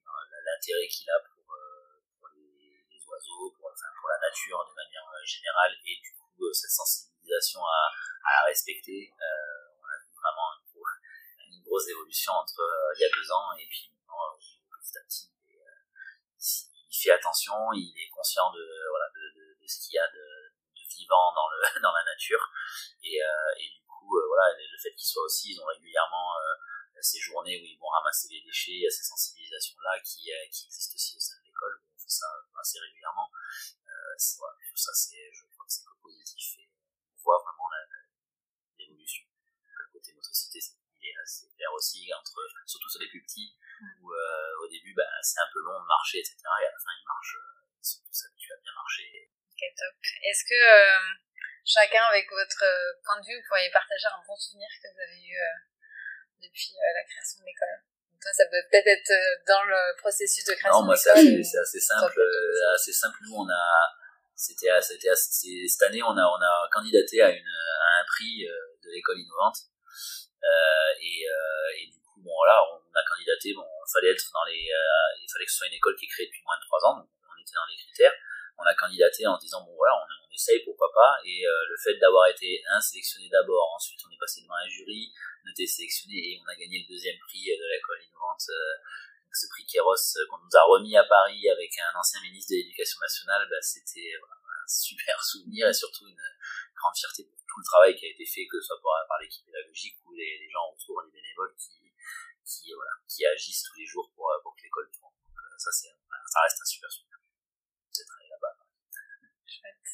l'intérêt 0.46 0.88
qu'il 0.88 1.10
a 1.10 1.20
pour, 1.22 1.46
euh, 1.54 2.02
les, 2.34 3.02
oiseaux, 3.06 3.54
pour, 3.54 3.70
la 3.70 4.20
nature 4.20 4.66
de 4.66 4.74
manière 4.74 5.06
euh, 5.06 5.26
générale, 5.26 5.74
et 5.86 5.96
du 6.02 6.12
coup 6.18 6.54
cette 6.54 6.72
sensibilisation 6.72 7.62
à, 7.62 7.92
à 8.26 8.42
la 8.42 8.44
respecter, 8.50 9.14
on 9.14 9.86
a 9.86 9.98
vu 10.02 10.14
vraiment 10.14 10.50
une, 10.58 11.64
grosse 11.64 11.88
évolution 11.90 12.34
entre 12.34 12.62
il 12.96 13.02
y 13.02 13.06
a 13.06 13.10
deux 13.10 13.32
ans 13.32 13.52
et 13.60 13.68
puis 13.68 13.92
petit 13.92 14.98
à 14.98 15.04
petit. 15.04 15.30
Et, 15.50 15.60
il 16.90 16.98
fait 16.98 17.12
attention, 17.12 17.54
il 17.74 17.94
est 17.94 18.10
conscient 18.10 18.50
de, 18.52 18.64
voilà, 18.90 19.06
de, 19.14 19.68
ce 19.68 19.80
qu'il 19.86 19.96
y 19.96 20.00
a 20.00 20.08
de, 20.08 20.48
vivant 20.98 21.34
dans, 21.36 21.50
le, 21.50 21.82
dans 21.82 21.92
la 21.92 22.04
nature. 22.04 22.42
Et, 23.04 23.22
euh, 23.22 23.60
et 23.60 23.70
coup, 24.08 24.16
euh, 24.16 24.28
voilà, 24.28 24.56
le 24.56 24.78
fait 24.80 24.96
qu'ils 24.96 25.08
soient 25.08 25.28
aussi, 25.28 25.52
ils 25.52 25.60
ont 25.60 25.68
régulièrement 25.68 26.32
euh, 26.40 27.02
ces 27.02 27.20
journées 27.20 27.60
où 27.60 27.66
ils 27.68 27.78
vont 27.78 27.92
ramasser 27.92 28.28
les 28.32 28.42
déchets, 28.42 28.72
il 28.72 28.84
y 28.84 28.88
a 28.88 28.90
ces 28.90 29.04
sensibilisations-là 29.04 30.00
qui, 30.00 30.32
euh, 30.32 30.48
qui 30.52 30.66
existent 30.66 30.96
aussi 30.96 31.18
au 31.18 31.20
sein 31.20 31.36
de 31.40 31.46
l'école, 31.46 31.84
on 31.94 32.00
fait 32.00 32.10
ça 32.10 32.28
assez 32.60 32.80
régulièrement. 32.80 33.30
Voilà, 34.40 34.56
ça, 34.74 34.94
c'est, 34.94 35.30
je 35.32 35.46
crois 35.54 35.66
que 35.66 35.74
c'est 35.74 35.86
positif 36.02 36.58
et 36.58 36.70
on 36.74 37.22
voit 37.22 37.38
vraiment 37.44 37.70
l'évolution. 38.80 39.26
Le 39.46 39.92
côté 39.92 40.14
motricité, 40.14 40.60
c'est, 40.60 40.74
il 40.74 41.06
est 41.06 41.18
assez 41.22 41.48
clair 41.54 41.70
aussi, 41.74 42.10
entre, 42.14 42.42
surtout 42.66 42.90
sur 42.90 43.02
les 43.02 43.10
plus 43.10 43.22
petits, 43.22 43.54
où 44.02 44.12
euh, 44.12 44.64
au 44.64 44.68
début, 44.68 44.94
bah, 44.96 45.06
c'est 45.22 45.40
un 45.40 45.50
peu 45.54 45.62
long 45.62 45.80
de 45.80 45.86
marcher, 45.86 46.18
etc. 46.18 46.38
Et 46.42 46.66
à 46.66 46.72
la 46.72 46.80
fin, 46.82 46.90
ils 46.98 47.06
marchent, 47.06 47.38
ils 47.78 47.86
sont 47.86 48.02
tous 48.02 48.26
habitués 48.26 48.54
à 48.54 48.58
bien 48.58 48.74
marcher. 48.74 49.30
Ok, 49.54 49.62
top. 49.78 49.94
Est-ce 50.02 50.44
que 50.50 50.58
euh, 50.58 51.27
chacun, 51.68 52.04
avec 52.10 52.26
votre 52.32 52.64
point 53.04 53.20
de 53.20 53.28
vue, 53.28 53.36
vous 53.36 53.48
pourriez 53.48 53.70
partager 53.70 54.08
un 54.08 54.24
bon 54.26 54.36
souvenir 54.36 54.68
que 54.82 54.88
vous 54.88 55.02
avez 55.04 55.20
eu 55.20 55.36
depuis 56.42 56.74
euh, 56.80 56.94
la 56.96 57.04
création 57.04 57.44
de 57.44 57.46
l'école 57.46 57.84
toi, 58.18 58.34
ça 58.34 58.46
peut 58.50 58.64
peut-être 58.70 58.88
être 58.88 59.12
euh, 59.12 59.38
dans 59.46 59.64
le 59.64 59.96
processus 59.98 60.44
de 60.44 60.54
création 60.54 60.82
non, 60.82 60.86
moi, 60.86 60.98
c'est 60.98 61.12
assez, 61.12 61.80
simple. 61.80 62.20
Euh, 62.20 62.74
assez 62.74 62.92
simple. 62.92 63.18
Nous, 63.22 63.36
on 63.36 63.48
a, 63.48 63.64
c'était, 64.36 64.74
c'était, 64.82 65.14
cette 65.14 65.84
année, 65.84 66.02
on 66.02 66.18
a, 66.18 66.26
on 66.26 66.42
a 66.42 66.70
candidaté 66.72 67.22
à 67.22 67.30
une, 67.30 67.48
à 67.48 68.02
un 68.02 68.06
prix 68.06 68.42
de 68.44 68.90
l'école 68.90 69.20
innovante. 69.20 69.70
Euh, 70.44 70.92
et, 71.02 71.26
euh, 71.30 71.82
et 71.82 71.86
du 71.92 72.00
coup, 72.02 72.22
bon, 72.22 72.34
voilà, 72.36 72.62
on 72.74 72.80
a 72.96 73.04
candidaté. 73.06 73.54
Bon, 73.54 73.66
il 73.66 73.92
fallait 73.92 74.12
être 74.12 74.26
dans 74.34 74.46
les, 74.46 74.66
euh, 74.72 75.22
il 75.22 75.28
fallait 75.32 75.46
que 75.46 75.52
ce 75.52 75.58
soit 75.58 75.68
une 75.68 75.78
école 75.78 75.96
qui 75.96 76.06
est 76.06 76.10
créée 76.10 76.26
depuis 76.28 76.44
moins 76.46 76.58
de 76.58 76.66
trois 76.66 76.82
ans. 76.90 76.96
Donc, 77.00 77.10
on 77.10 77.42
était 77.42 77.56
dans 77.56 77.68
les 77.70 77.78
critères. 77.78 78.14
On 78.58 78.64
a 78.64 78.74
candidaté 78.74 79.28
en 79.28 79.38
disant 79.38 79.64
bon 79.64 79.76
voilà, 79.76 79.94
on, 80.02 80.34
essaye, 80.34 80.64
pourquoi 80.66 80.92
pas. 80.94 81.18
Et 81.26 81.44
le 81.44 81.78
fait 81.82 81.98
d'avoir 81.98 82.28
été 82.28 82.62
un 82.70 82.82
sélectionné 82.82 83.30
d'abord, 83.30 83.74
ensuite 83.76 84.00
on 84.08 84.14
est 84.14 84.20
passé 84.20 84.42
devant 84.42 84.56
un 84.56 84.70
jury, 84.70 85.12
on 85.44 85.48
a 85.48 85.52
été 85.52 85.66
sélectionné 85.66 86.14
et 86.14 86.42
on 86.42 86.48
a 86.50 86.56
gagné 86.56 86.86
le 86.86 86.94
deuxième 86.94 87.18
prix 87.20 87.46
de 87.46 87.66
l'école 87.74 88.02
innovante, 88.04 88.46
ce 89.38 89.46
prix 89.54 89.66
Kéros 89.66 89.96
qu'on 90.30 90.42
nous 90.42 90.56
a 90.58 90.64
remis 90.66 90.98
à 90.98 91.04
Paris 91.06 91.50
avec 91.50 91.72
un 91.78 92.00
ancien 92.00 92.22
ministre 92.22 92.52
de 92.52 92.58
l'Éducation 92.58 93.00
nationale, 93.00 93.48
bah, 93.50 93.62
c'était 93.62 94.14
un 94.18 94.68
super 94.68 95.24
souvenir 95.24 95.68
et 95.68 95.74
surtout 95.74 96.08
une 96.08 96.26
grande 96.76 96.98
fierté 96.98 97.24
pour 97.24 97.38
tout 97.38 97.60
le 97.60 97.66
travail 97.66 97.96
qui 97.96 98.06
a 98.06 98.10
été 98.10 98.26
fait, 98.26 98.48
que 98.48 98.60
ce 98.60 98.68
soit 98.68 98.82
par, 98.82 99.06
par 99.08 99.20
l'équipe 99.22 99.46
pédagogique 99.46 99.98
ou 100.06 100.14
les, 100.14 100.50
gens 100.50 100.74
autour, 100.74 101.02
les 101.02 101.12
bénévoles 101.12 101.54
qui, 101.56 102.74
voilà, 102.74 102.92
qui 103.08 103.26
agissent 103.26 103.64
tous 103.64 103.78
les 103.78 103.86
jours 103.86 104.12
pour, 104.16 104.30
pour 104.44 104.56
que 104.56 104.64
l'école 104.64 104.90
tourne. 104.92 105.14
Donc 105.22 105.62
ça, 105.62 105.72
c'est, 105.72 105.94
ça 106.28 106.42
reste 106.42 106.62
un 106.62 106.66
super 106.66 106.92
souvenir. 106.92 107.18
Chouette. 109.58 109.88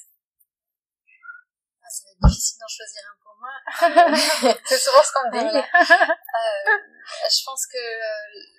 Ah, 1.82 1.90
ça 1.90 2.06
va 2.06 2.12
être 2.12 2.28
difficile 2.28 2.60
d'en 2.60 2.68
choisir 2.68 3.02
un 3.08 3.18
pour 3.24 3.36
moi. 3.40 3.54
c'est 4.66 4.78
souvent 4.78 5.04
ce 5.04 5.12
qu'on 5.12 5.28
me 5.28 5.32
dit. 5.32 5.40
Voilà. 5.40 5.64
euh, 5.64 6.66
je 7.30 7.44
pense 7.46 7.68
que 7.68 7.78
le, 7.78 8.54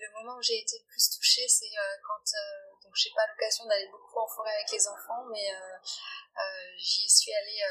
le 0.00 0.08
moment 0.12 0.38
où 0.38 0.42
j'ai 0.42 0.60
été 0.60 0.78
le 0.78 0.86
plus 0.86 1.10
touchée, 1.10 1.46
c'est 1.48 1.70
euh, 1.78 1.96
quand 2.06 2.22
euh, 2.34 2.74
donc 2.82 2.94
j'ai 2.94 3.10
pas 3.14 3.26
l'occasion 3.26 3.66
d'aller 3.66 3.88
beaucoup 3.90 4.18
en 4.18 4.28
forêt 4.28 4.54
avec 4.54 4.70
les 4.70 4.86
enfants, 4.86 5.24
mais 5.30 5.50
euh, 5.54 5.76
j'y 6.76 7.08
suis 7.08 7.34
allée 7.34 7.62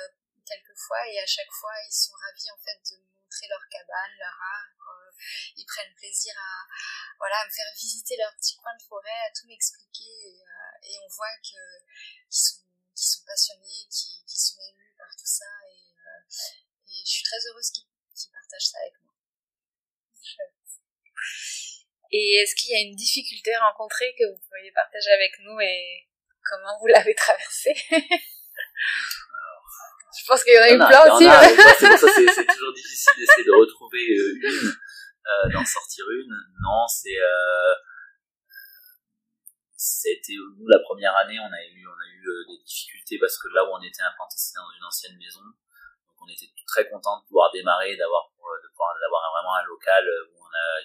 quelques 0.46 0.78
fois 0.78 1.06
et 1.08 1.20
à 1.20 1.26
chaque 1.26 1.52
fois 1.52 1.72
ils 1.88 1.92
sont 1.92 2.14
ravis 2.14 2.52
en 2.52 2.60
fait 2.64 2.80
de 2.92 2.98
me 3.00 3.08
montrer 3.20 3.48
leur 3.48 3.64
cabane, 3.70 4.16
leur 4.20 4.36
arbre. 4.36 5.12
ils 5.56 5.66
prennent 5.66 5.94
plaisir 5.96 6.34
à 6.38 6.68
voilà 7.18 7.40
à 7.40 7.46
me 7.46 7.52
faire 7.52 7.72
visiter 7.76 8.16
leur 8.18 8.34
petit 8.36 8.56
coin 8.58 8.76
de 8.78 8.84
forêt, 8.84 9.22
à 9.28 9.32
tout 9.32 9.48
m'expliquer 9.48 10.04
et, 10.04 10.44
on 11.04 11.08
voit 11.10 11.36
que 11.44 11.62
qu'ils 12.30 12.46
sont, 12.46 12.64
sont 12.96 13.26
passionnés, 13.26 13.88
qu'ils 13.90 14.40
sont 14.40 14.60
émus 14.72 14.94
par 14.98 15.12
tout 15.18 15.26
ça 15.26 15.46
et, 15.70 15.94
et 16.88 17.04
je 17.06 17.12
suis 17.12 17.24
très 17.24 17.38
heureuse 17.50 17.72
qu'ils 17.72 18.32
partagent 18.32 18.72
ça 18.72 18.80
avec 18.80 18.94
moi. 19.04 19.14
Et 22.10 22.36
est-ce 22.38 22.56
qu'il 22.56 22.70
y 22.70 22.76
a 22.76 22.80
une 22.88 22.96
difficulté 22.96 23.52
rencontrée 23.58 24.16
que 24.18 24.24
vous 24.32 24.40
pourriez 24.48 24.72
partager 24.72 25.12
avec 25.12 25.32
nous 25.40 25.60
et 25.60 26.08
comment 26.42 26.80
vous 26.80 26.88
l'avez 26.88 27.14
traversée? 27.14 27.76
Je 30.18 30.26
pense 30.26 30.44
qu'il 30.44 30.54
y 30.54 30.60
en 30.60 30.62
a 30.62 30.72
eu 30.72 30.78
plein 30.78 31.14
aussi. 31.14 31.26
C'est 31.80 32.46
toujours 32.46 32.74
difficile 32.74 33.14
d'essayer 33.18 33.46
de 33.46 33.52
retrouver 33.52 34.08
euh, 34.12 34.40
une, 34.42 34.68
euh, 34.68 35.50
d'en 35.54 35.66
sortir 35.66 36.06
une. 36.10 36.34
Non, 36.62 36.88
c'est 36.88 37.18
euh, 37.18 37.74
c'était 39.78 40.34
nous 40.58 40.68
la 40.68 40.80
première 40.80 41.16
année, 41.16 41.40
on 41.40 41.54
a 41.54 41.62
eu 41.62 41.88
on 41.88 41.94
a 41.94 42.08
eu 42.10 42.22
euh, 42.28 42.46
des 42.50 42.58
difficultés 42.66 43.18
parce 43.22 43.38
que 43.38 43.48
là 43.54 43.64
où 43.64 43.72
on 43.72 43.82
était 43.82 44.02
implanté, 44.02 44.36
c'était 44.36 44.60
dans 44.60 44.74
une 44.74 44.84
ancienne 44.84 45.18
maison. 45.18 45.46
Donc 45.46 46.18
on 46.26 46.28
était 46.28 46.50
très 46.66 46.90
content 46.90 47.22
de 47.22 47.28
pouvoir 47.30 47.52
démarrer, 47.54 47.96
d'avoir 47.96 48.28
de 48.28 48.68
pouvoir 48.74 48.92
d'avoir 49.00 49.22
vraiment 49.32 49.56
un 49.56 49.64
local 49.64 50.04
où 50.34 50.38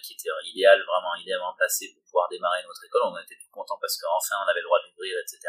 qui 0.02 0.14
était 0.14 0.28
idéal, 0.44 0.82
vraiment 0.82 1.14
idéalement 1.14 1.54
placé 1.54 1.94
pour 1.94 2.02
pouvoir 2.04 2.28
démarrer 2.28 2.62
notre 2.66 2.84
école. 2.84 3.02
On 3.04 3.16
était 3.18 3.38
tout 3.38 3.50
contents 3.50 3.78
parce 3.80 3.96
qu'enfin 3.96 4.36
on 4.44 4.48
avait 4.48 4.60
le 4.60 4.66
droit 4.66 4.78
d'ouvrir, 4.82 5.16
etc. 5.22 5.48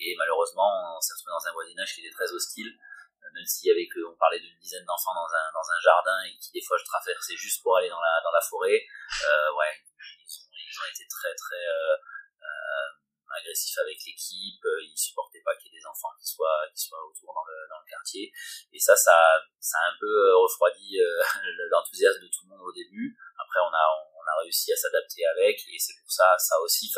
Et 0.00 0.16
malheureusement, 0.16 0.96
on 0.96 1.00
s'est 1.00 1.12
retrouvé 1.12 1.32
dans 1.32 1.46
un 1.48 1.52
voisinage 1.52 1.94
qui 1.94 2.00
était 2.00 2.14
très 2.14 2.30
hostile, 2.32 2.68
euh, 2.68 3.28
même 3.34 3.44
s'il 3.44 3.68
y 3.68 3.72
avait 3.72 3.88
on 4.08 4.16
parlait 4.16 4.40
d'une 4.40 4.58
dizaine 4.58 4.84
d'enfants 4.84 5.14
dans 5.14 5.28
un, 5.28 5.46
dans 5.52 5.66
un 5.68 5.80
jardin 5.80 6.18
et 6.24 6.36
qui 6.40 6.52
des 6.52 6.64
fois 6.64 6.78
je 6.78 6.84
traversais 6.84 7.36
juste 7.36 7.62
pour 7.62 7.76
aller 7.76 7.88
dans 7.88 8.00
la, 8.00 8.20
dans 8.24 8.32
la 8.32 8.40
forêt. 8.40 8.80
Euh, 8.80 9.56
ouais, 9.56 9.74
ils 10.20 10.76
ont, 10.80 10.88
été 10.88 11.04
très 11.08 11.34
très 11.34 11.60
euh, 11.60 11.96
euh 12.42 12.88
agressifs 13.30 13.78
avec 13.78 13.94
l'équipe, 14.04 14.64
euh, 14.66 14.82
ils 14.82 14.98
supportaient 14.98 15.40
pas 15.44 15.54
qu'il 15.54 15.70
y 15.70 15.76
ait 15.76 15.78
des 15.78 15.86
enfants 15.86 16.10
qui 16.18 16.26
soient, 16.26 16.66
qui 16.74 16.82
soient 16.82 16.98
autour 16.98 17.32
dans 17.32 17.46
le, 17.46 17.54
dans 17.70 17.78
le 17.78 17.86
quartier. 17.88 18.26
Et 18.72 18.78
ça, 18.78 18.96
ça, 18.96 19.14
ça 19.60 19.78
a 19.78 19.86
un 19.86 19.96
peu 20.00 20.34
refroidi 20.34 20.98
l'enthousiasme 21.70 22.22
de 22.22 22.26
tout 22.26 22.42
le 22.42 22.50
monde 22.50 22.66
au 22.66 22.72
début. 22.72 23.16
Après, 23.38 23.60
on 23.62 23.70
a, 23.70 23.84
on 24.18 24.24
a 24.26 24.34
réussi 24.42 24.72
à 24.72 24.76
s'adapter 24.76 25.24
avec, 25.26 25.62
et 25.62 25.78
c'est 25.78 25.94
pour 26.02 26.10
ça, 26.10 26.34
ça 26.38 26.56
a 26.56 26.60
aussi 26.60 26.90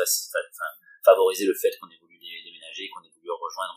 favorisé 1.04 1.44
le 1.44 1.54
fait 1.54 1.76
qu'on 1.76 1.90
ait 1.90 2.00
voulu 2.00 2.16
déménager, 2.18 2.88
qu'on 2.88 3.04
ait 3.04 3.12
voulu 3.12 3.30
rejoindre 3.30 3.76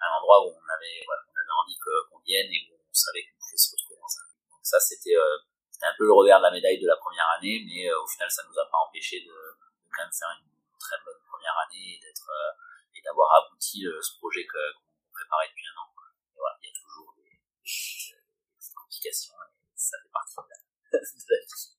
un 0.00 0.10
endroit 0.16 0.40
où 0.46 0.56
on 0.56 0.68
avait, 0.72 1.04
on 1.04 1.36
avait 1.36 1.56
envie 1.60 1.78
qu'on 1.78 2.18
vienne 2.24 2.48
et 2.48 2.60
où 2.72 2.80
on 2.80 2.94
savait 2.94 3.22
qu'on 3.28 3.36
pouvait 3.36 3.60
se 3.60 3.70
retrouver 3.76 3.96
dans 4.00 4.12
un. 4.20 4.26
Donc 4.56 4.64
ça, 4.64 4.80
c'était, 4.80 5.16
euh, 5.16 5.36
un 5.82 5.96
peu 5.96 6.04
le 6.04 6.12
revers 6.12 6.36
de 6.36 6.44
la 6.44 6.50
médaille 6.52 6.78
de 6.78 6.86
la 6.86 6.96
première 6.96 7.24
année, 7.38 7.64
mais 7.64 7.88
euh, 7.88 8.04
au 8.04 8.06
final, 8.06 8.30
ça 8.30 8.44
nous 8.44 8.58
a 8.58 8.68
pas 8.68 8.84
empêché 8.84 9.20
de, 9.20 9.32
de, 9.32 9.88
quand 9.88 10.04
même 10.04 10.12
faire 10.12 10.28
une 10.36 10.44
très 10.90 10.98
bonne 11.06 11.22
première 11.22 11.54
année 11.62 11.94
et 11.94 12.00
d'être 12.02 12.26
euh, 12.26 12.98
et 12.98 13.02
d'avoir 13.02 13.30
abouti 13.38 13.86
ce 13.86 14.18
projet 14.18 14.42
que, 14.42 14.58
qu'on 14.74 15.14
préparait 15.14 15.46
depuis 15.46 15.70
un 15.70 15.78
an. 15.78 15.86
Et 16.34 16.38
voilà, 16.38 16.58
il 16.58 16.66
y 16.66 16.72
a 16.72 16.74
toujours 16.74 17.14
des, 17.14 17.30
des, 17.30 18.18
petites, 18.58 18.74
complications 18.74 19.38
et 19.38 19.78
ça 19.78 19.96
fait 20.02 20.10
partie 20.10 20.34
de 20.42 21.30
la, 21.30 21.38
vie. 21.38 21.70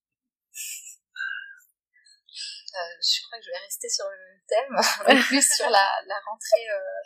Euh, 2.71 2.95
je 3.03 3.27
crois 3.27 3.35
que 3.35 3.43
je 3.43 3.51
vais 3.51 3.63
rester 3.67 3.89
sur 3.91 4.07
le 4.07 4.15
même 4.15 4.43
thème, 4.47 4.71
plus 5.27 5.43
sur 5.43 5.67
la, 5.67 5.83
rentrée, 6.23 6.67
euh, 6.71 7.03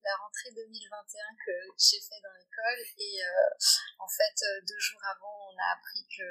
la 0.00 0.16
rentrée 0.16 0.56
2021 0.56 1.36
que 1.44 1.52
j'ai 1.76 2.00
fait 2.00 2.16
dans 2.24 2.32
l'école. 2.32 2.80
Et 2.96 3.20
euh, 3.20 3.52
en 4.00 4.08
fait, 4.08 4.40
deux 4.64 4.80
jours 4.80 5.04
avant, 5.04 5.52
on 5.52 5.56
a 5.60 5.76
appris 5.76 6.00
que 6.08 6.24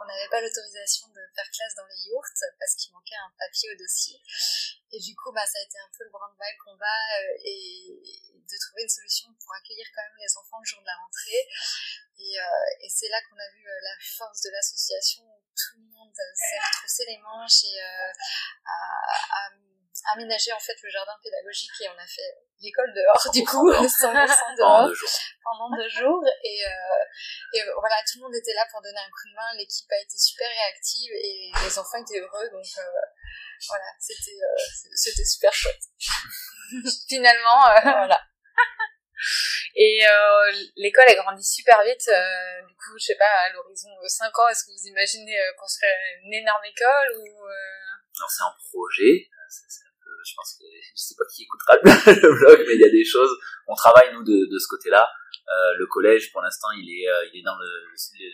on 0.00 0.04
n'avait 0.06 0.28
pas 0.28 0.40
l'autorisation 0.40 1.08
de 1.08 1.20
faire 1.34 1.50
classe 1.52 1.74
dans 1.76 1.86
les 1.86 2.08
yourtes 2.08 2.44
parce 2.58 2.74
qu'il 2.74 2.92
manquait 2.92 3.16
un 3.16 3.32
papier 3.38 3.70
au 3.72 3.76
dossier. 3.76 4.20
Et 4.92 4.98
du 4.98 5.14
coup, 5.14 5.30
bah, 5.32 5.46
ça 5.46 5.58
a 5.58 5.62
été 5.62 5.78
un 5.78 5.90
peu 5.96 6.04
le 6.04 6.10
branle-bas 6.10 6.52
combat 6.64 7.04
et 7.44 8.02
de 8.34 8.56
trouver 8.66 8.82
une 8.82 8.88
solution 8.88 9.28
pour 9.44 9.54
accueillir 9.54 9.86
quand 9.94 10.02
même 10.02 10.18
les 10.18 10.36
enfants 10.36 10.58
le 10.58 10.66
jour 10.66 10.80
de 10.80 10.86
la 10.86 10.96
rentrée. 10.96 11.46
Et, 12.18 12.36
et 12.84 12.90
c'est 12.90 13.08
là 13.08 13.20
qu'on 13.28 13.38
a 13.38 13.48
vu 13.50 13.64
la 13.64 13.94
force 14.18 14.42
de 14.42 14.50
l'association 14.50 15.24
tout 15.60 15.78
le 15.78 15.88
monde 15.92 16.12
s'est 16.14 16.58
retroussé 16.58 17.04
les 17.08 17.18
manches 17.18 17.64
et 17.64 17.82
euh, 17.82 18.12
a, 18.66 19.50
aménagé 20.12 20.52
en 20.52 20.58
fait 20.58 20.76
le 20.82 20.90
jardin 20.90 21.12
pédagogique 21.22 21.70
et 21.80 21.88
on 21.88 21.98
a 21.98 22.06
fait 22.06 22.30
l'école 22.60 22.92
dehors 22.94 23.32
du 23.32 23.44
coup 23.44 23.70
100% 23.72 24.56
dehors 24.56 24.90
pendant 25.44 25.76
deux 25.76 25.88
jours. 25.88 26.22
Et, 26.44 26.66
euh, 26.66 27.04
et 27.54 27.62
voilà 27.78 27.96
tout 28.06 28.18
le 28.18 28.24
monde 28.24 28.34
était 28.34 28.54
là 28.54 28.66
pour 28.70 28.82
donner 28.82 28.98
un 28.98 29.10
coup 29.10 29.28
de 29.28 29.34
main. 29.34 29.52
L'équipe 29.56 29.90
a 29.90 30.00
été 30.00 30.18
super 30.18 30.48
réactive 30.48 31.12
et 31.12 31.52
les 31.64 31.78
enfants 31.78 31.98
étaient 31.98 32.20
heureux. 32.20 32.48
Donc 32.50 32.66
euh, 32.78 33.00
voilà 33.68 33.86
c'était 33.98 34.38
c'était 34.94 35.24
super 35.24 35.52
chouette. 35.52 35.82
Finalement 37.08 37.64
voilà. 37.82 38.20
et 39.76 40.06
euh, 40.06 40.52
l'école 40.76 41.08
a 41.08 41.14
grandi 41.14 41.44
super 41.44 41.82
vite. 41.84 42.08
Euh, 42.08 42.66
du 42.66 42.74
coup, 42.74 42.98
je 42.98 43.06
sais 43.06 43.16
pas, 43.16 43.30
à 43.46 43.52
l'horizon 43.52 43.88
de 44.02 44.08
5 44.08 44.38
ans, 44.38 44.48
est-ce 44.48 44.64
que 44.64 44.72
vous 44.72 44.86
imaginez 44.88 45.38
euh, 45.40 45.52
construire 45.58 45.92
une 46.24 46.34
énorme 46.34 46.64
école 46.64 47.16
ou 47.18 47.26
Non, 47.26 48.26
c'est 48.28 48.44
un 48.44 48.54
projet. 48.70 49.28
Je 50.24 50.34
pense 50.34 50.56
que 50.58 50.64
je 50.64 51.00
sais 51.00 51.14
pas 51.16 51.24
qui 51.26 51.44
écoutera 51.44 51.76
le 51.82 52.30
blog, 52.38 52.64
mais 52.66 52.74
il 52.74 52.80
y 52.80 52.88
a 52.88 52.90
des 52.90 53.04
choses. 53.04 53.32
On 53.66 53.74
travaille 53.74 54.12
nous 54.12 54.24
de, 54.24 54.58
ce 54.58 54.68
côté-là. 54.68 55.08
Euh, 55.48 55.74
le 55.74 55.86
collège, 55.86 56.30
pour 56.32 56.42
l'instant, 56.42 56.70
il 56.72 56.86
est, 56.88 57.06
est 57.06 57.42
dans 57.42 57.58
le. 57.58 57.70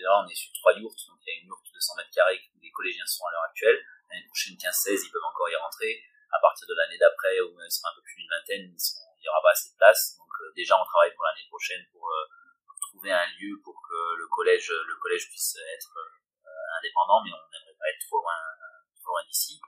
Là, 0.03 0.23
on 0.23 0.29
est 0.29 0.35
sur 0.35 0.53
trois 0.53 0.73
yourtes, 0.75 1.01
donc 1.09 1.19
il 1.25 1.33
y 1.33 1.37
a 1.37 1.41
une 1.41 1.49
yourte 1.49 1.67
de 1.73 1.81
100 1.81 1.97
mètres 1.97 2.15
carrés 2.15 2.41
où 2.55 2.61
les 2.61 2.71
collégiens 2.71 3.07
sont 3.07 3.25
à 3.27 3.33
l'heure 3.33 3.47
actuelle. 3.49 3.79
L'année 4.11 4.27
prochaine, 4.27 4.55
15-16, 4.55 5.07
ils 5.07 5.11
peuvent 5.11 5.29
encore 5.29 5.49
y 5.49 5.57
rentrer. 5.57 6.03
À 6.31 6.39
partir 6.41 6.67
de 6.69 6.75
l'année 6.75 6.99
d'après, 6.99 7.41
où 7.41 7.55
il 7.57 7.71
sera 7.71 7.91
un 7.91 7.95
peu 7.97 8.03
plus 8.03 8.17
d'une 8.17 8.31
vingtaine, 8.31 8.67
il 8.69 9.23
n'y 9.23 9.29
aura 9.29 9.43
pas 9.43 9.53
assez 9.53 9.71
de 9.71 9.79
place. 9.79 10.17
Donc 10.19 10.31
euh, 10.43 10.53
déjà, 10.55 10.79
on 10.79 10.85
travaille 10.85 11.15
pour 11.15 11.25
l'année 11.25 11.47
prochaine 11.49 11.83
pour, 11.93 12.07
euh, 12.07 12.27
trouver 12.93 13.11
un 13.11 13.27
lieu 13.41 13.59
pour 13.65 13.75
que 13.83 13.99
le 14.17 14.27
collège, 14.29 14.71
le 14.71 14.97
collège 15.01 15.29
puisse 15.29 15.57
être 15.57 15.93
euh, 15.97 16.79
indépendant, 16.79 17.21
mais 17.25 17.33
on 17.33 17.43
n'aimerait 17.51 17.77
pas 17.79 17.89
être 17.91 18.01
trop 18.07 18.21
loin, 18.21 18.37
trop 19.01 19.11
loin 19.11 19.25
d'ici. 19.27 19.61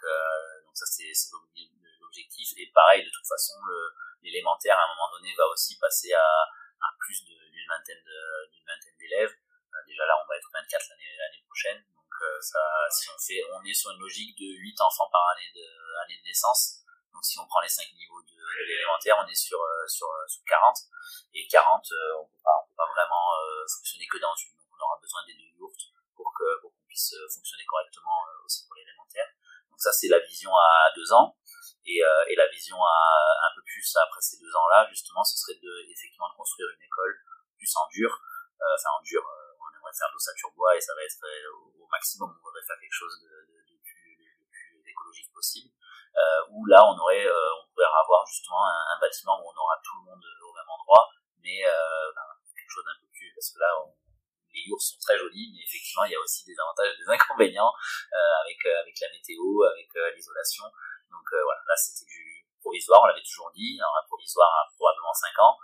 Donc, 0.00 0.64
donc 0.64 0.76
ça, 0.76 0.86
c'est 0.86 1.12
l'objectif. 2.00 2.48
Et 2.56 2.70
pareil, 2.72 3.04
de 3.04 3.10
toute 3.10 3.26
façon, 3.26 3.54
l'élémentaire, 4.22 4.78
à 4.78 4.84
un 4.84 4.88
moment 4.94 5.10
donné, 5.12 5.34
va 5.36 5.46
aussi 5.46 5.78
passer 5.78 6.12
à, 6.12 6.26
plus 6.98 7.24
d'une 7.24 7.68
vingtaine 7.68 8.04
d'une 8.52 8.64
vingtaine 8.66 8.96
d'élèves. 8.98 9.34
déjà 9.86 10.06
là, 10.06 10.14
on 10.22 10.28
va 10.28 10.36
être 10.36 10.48
24 10.52 10.88
l'année 10.90 11.44
prochaine. 11.46 11.84
Donc 11.94 12.12
ça, 12.40 12.60
si 12.90 13.08
on 13.10 13.18
fait, 13.18 13.42
on 13.52 13.64
est 13.64 13.74
sur 13.74 13.90
une 13.90 14.00
logique 14.00 14.36
de 14.38 14.46
8 14.46 14.80
enfants 14.80 15.08
par 15.10 15.28
année 15.36 15.52
de, 15.54 15.66
année 16.04 16.18
de 16.18 16.24
naissance. 16.24 16.80
Donc 17.12 17.24
si 17.24 17.38
on 17.38 17.46
prend 17.46 17.60
les 17.60 17.68
5 17.68 17.84
niveaux 17.92 18.22
de, 18.22 18.40
l'élémentaire, 18.66 19.16
on 19.20 19.28
est 19.28 19.34
sur, 19.34 19.60
euh, 19.60 19.86
sur, 19.86 20.08
euh, 20.08 20.26
sur 20.26 20.42
40. 20.44 20.76
Et 21.34 21.46
40, 21.46 21.84
euh, 21.92 22.20
on 22.20 22.24
peut 22.24 22.42
pas, 22.42 22.56
on 22.64 22.68
peut 22.68 22.76
pas 22.76 22.88
vraiment 22.88 23.28
fonctionner 23.68 24.06
que 24.06 24.18
dans 24.18 24.34
une. 24.34 24.56
Donc 24.56 24.66
on 24.72 24.84
aura 24.84 24.98
besoin 25.00 25.20
des 25.26 25.34
deux 25.34 25.52
yourtes 25.58 25.92
pour 26.16 26.32
que 26.32 26.60
pour 26.60 26.72
qu'on 26.72 26.86
puisse 26.88 27.14
fonctionner 27.34 27.64
correctement 27.66 28.24
aussi 28.44 28.66
pour 28.66 28.74
l'élémentaire. 28.76 29.28
Donc 29.80 29.88
ça 29.88 29.92
c'est 29.96 30.12
la 30.12 30.20
vision 30.20 30.52
à 30.52 30.92
deux 30.94 31.12
ans. 31.12 31.36
Et, 31.86 32.04
et 32.28 32.36
la 32.36 32.46
vision 32.52 32.76
à 32.76 33.00
un 33.48 33.54
peu 33.56 33.62
plus 33.64 33.96
après 33.96 34.20
ces 34.20 34.36
deux 34.36 34.52
ans-là, 34.54 34.86
justement, 34.90 35.24
ce 35.24 35.34
serait 35.40 35.58
de 35.58 35.72
effectivement 35.88 36.28
de 36.28 36.36
construire 36.36 36.68
une 36.76 36.84
école 36.84 37.16
plus 37.56 37.72
en 37.74 37.88
dur. 37.88 38.12
enfin 38.60 39.00
en 39.00 39.02
dur, 39.02 39.24
on 39.24 39.68
aimerait 39.74 39.96
faire 39.96 40.08
de 40.08 40.12
l'ossature 40.12 40.52
bois 40.52 40.76
et 40.76 40.80
ça 40.80 40.92
va 40.94 41.02
être 41.02 41.24
au, 41.80 41.88
maximum, 41.90 42.30
on 42.30 42.42
voudrait 42.44 42.62
faire 42.62 42.78
quelque 42.78 42.94
chose 42.94 43.16
de, 43.24 43.48
plus, 43.82 44.84
écologique 44.86 45.32
possible. 45.32 45.72
Euh, 46.16 46.42
où 46.50 46.66
là 46.66 46.82
on 46.84 46.98
aurait, 46.98 47.24
euh, 47.24 47.50
on 47.62 47.70
pourrait 47.70 47.86
avoir 47.86 48.26
justement 48.26 48.66
un, 48.66 48.98
bâtiment 49.00 49.38
où 49.40 49.46
on 49.46 49.56
aura 49.56 49.78
tout 49.82 49.96
le 50.02 50.10
monde 50.10 50.22
au 50.42 50.52
même 50.52 50.68
endroit, 50.68 51.08
mais 51.38 51.64
euh, 51.64 52.12
ben, 52.14 52.26
quelque 52.54 52.70
chose 52.70 52.84
d'un 52.84 52.98
peu 53.00 53.06
plus, 53.14 53.32
parce 53.34 53.50
que 53.54 53.58
là 53.58 53.70
les 54.60 54.68
yours 54.68 54.82
sont 54.82 54.98
très 55.00 55.16
jolis, 55.16 55.48
mais 55.56 55.64
effectivement, 55.64 56.04
il 56.04 56.12
y 56.12 56.18
a 56.18 56.20
aussi 56.20 56.44
des 56.44 56.58
avantages 56.60 56.92
et 56.92 56.98
des 57.00 57.08
inconvénients 57.16 57.72
euh, 58.12 58.42
avec 58.44 58.60
avec 58.66 58.94
la 59.00 59.08
météo, 59.10 59.64
avec 59.64 59.88
l'isolation. 60.16 60.64
Donc 61.10 61.26
voilà, 61.32 61.60
là 61.66 61.76
c'était 61.76 62.04
du 62.04 62.44
provisoire, 62.60 63.00
on 63.02 63.06
l'avait 63.06 63.24
toujours 63.24 63.50
dit, 63.56 63.80
alors 63.80 63.96
un 63.96 64.06
provisoire 64.06 64.52
à 64.60 64.68
probablement 64.76 65.14
5 65.14 65.32
ans, 65.40 65.56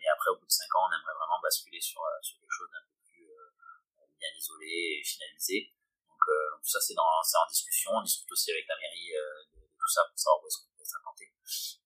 mais 0.00 0.08
après 0.08 0.30
au 0.30 0.36
bout 0.40 0.46
de 0.46 0.50
5 0.50 0.64
ans, 0.76 0.88
on 0.88 0.92
aimerait 0.96 1.18
vraiment 1.20 1.40
basculer 1.42 1.80
sur, 1.80 2.00
sur 2.22 2.40
quelque 2.40 2.56
chose 2.56 2.70
d'un 2.72 2.82
peu 2.88 2.96
plus 3.04 3.28
bien 4.18 4.32
isolé 4.34 4.98
et 4.98 5.04
finalisé. 5.04 5.70
Donc, 6.08 6.22
tout 6.62 6.70
ça 6.70 6.80
c'est 6.80 6.96
en 6.98 7.46
discussion, 7.48 7.92
on 7.94 8.02
discute 8.02 8.30
aussi 8.32 8.50
avec 8.50 8.66
la 8.66 8.76
mairie 8.76 9.12
tout 9.82 9.90
ça 9.90 10.06
pour 10.06 10.18
savoir 10.18 10.42
où 10.42 10.46
est-ce 10.46 10.58
qu'on 10.62 10.74
peut 10.78 10.86
s'implanter. 10.86 11.26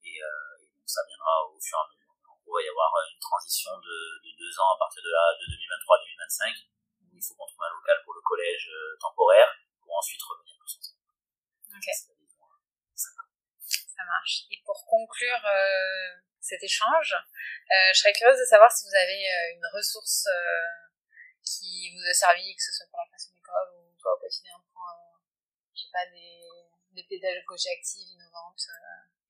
Et, 0.04 0.20
euh, 0.20 0.62
et, 0.62 0.68
donc 0.68 0.84
ça 0.84 1.00
viendra 1.08 1.48
au 1.48 1.58
fur 1.60 1.78
et 1.78 1.80
à 1.80 1.88
mesure. 1.88 2.05
Va 2.46 2.62
y 2.62 2.68
avoir 2.68 2.88
une 3.12 3.20
transition 3.20 3.74
de, 3.76 3.96
de 4.24 4.30
deux 4.38 4.54
ans 4.60 4.72
à 4.72 4.78
partir 4.78 5.02
de 5.02 5.10
là, 5.10 5.34
de 5.36 5.44
2023-2025, 5.50 6.56
où 7.02 7.12
il 7.12 7.20
faut 7.20 7.34
qu'on 7.34 7.44
trouve 7.44 7.64
un 7.68 7.74
local 7.74 8.00
pour 8.04 8.14
le 8.14 8.22
collège 8.22 8.70
euh, 8.72 8.96
temporaire, 8.98 9.50
pour 9.82 9.92
ensuite 9.98 10.22
revenir 10.22 10.56
tous 10.56 10.78
ensemble. 10.78 11.04
Ok. 11.74 11.86
Ça 12.94 14.04
marche. 14.04 14.44
Et 14.50 14.62
pour 14.64 14.84
conclure 14.86 15.44
euh, 15.44 16.20
cet 16.40 16.62
échange. 16.62 17.14
Euh, 17.14 17.90
je 17.92 17.98
serais 17.98 18.12
curieuse 18.12 18.38
de 18.38 18.44
savoir 18.44 18.70
si 18.70 18.86
vous 18.86 18.94
avez 18.94 19.24
une 19.54 19.66
ressource 19.72 20.26
euh, 20.26 20.92
qui 21.42 21.90
vous 21.92 22.04
a 22.04 22.12
servi, 22.12 22.54
que 22.54 22.62
ce 22.62 22.72
soit 22.72 22.86
pour 22.90 23.00
la 23.00 23.06
création 23.08 23.32
d'école 23.32 23.68
ou 23.74 23.96
toi 23.98 24.14
au 24.14 24.20
quotidien 24.20 24.54
pour, 24.72 24.84
je 25.74 25.82
sais 25.82 25.92
pas, 25.92 26.06
des, 26.06 26.44
des 26.92 27.04
pédagogies 27.04 27.70
actives, 27.70 28.08
innovantes, 28.14 28.68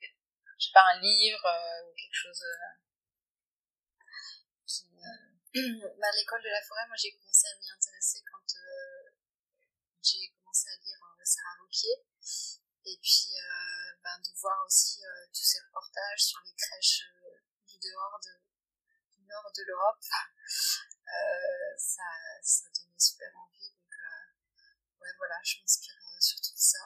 je 0.02 0.66
sais 0.66 0.72
pas, 0.74 0.84
un 0.92 1.00
livre 1.00 1.46
ou 1.86 1.94
quelque 1.94 2.14
chose 2.14 2.42
qui... 4.66 4.84
bah, 6.00 6.10
l'école 6.14 6.42
de 6.42 6.50
la 6.50 6.62
forêt, 6.62 6.86
moi 6.88 6.96
j'ai 6.96 7.12
commencé 7.12 7.46
à 7.46 7.58
m'y 7.58 7.70
intéresser 7.70 8.22
quand 8.30 8.44
j'ai 10.02 10.30
commencé 10.38 10.68
à 10.68 10.76
lire 10.84 10.98
Sarah 11.26 11.58
Vauquier 11.58 12.06
et 12.86 12.98
puis 13.02 13.34
euh, 13.34 13.98
ben, 14.02 14.16
de 14.22 14.30
voir 14.38 14.64
aussi 14.64 15.04
euh, 15.04 15.26
tous 15.34 15.42
ces 15.42 15.58
reportages 15.58 16.22
sur 16.22 16.40
les 16.46 16.54
crèches 16.54 17.02
euh, 17.18 17.42
du 17.66 17.78
dehors 17.78 18.20
de, 18.22 18.30
du 19.10 19.26
nord 19.26 19.50
de 19.50 19.62
l'Europe, 19.66 19.98
ça, 21.78 22.06
ça 22.42 22.64
donnait 22.76 22.98
super 22.98 23.28
envie. 23.36 23.70
Donc 23.74 23.90
ouais 25.00 25.12
voilà, 25.18 25.34
je 25.42 25.58
m'inspire 25.60 25.98
sur 26.20 26.40
tout 26.40 26.56
ça. 26.56 26.78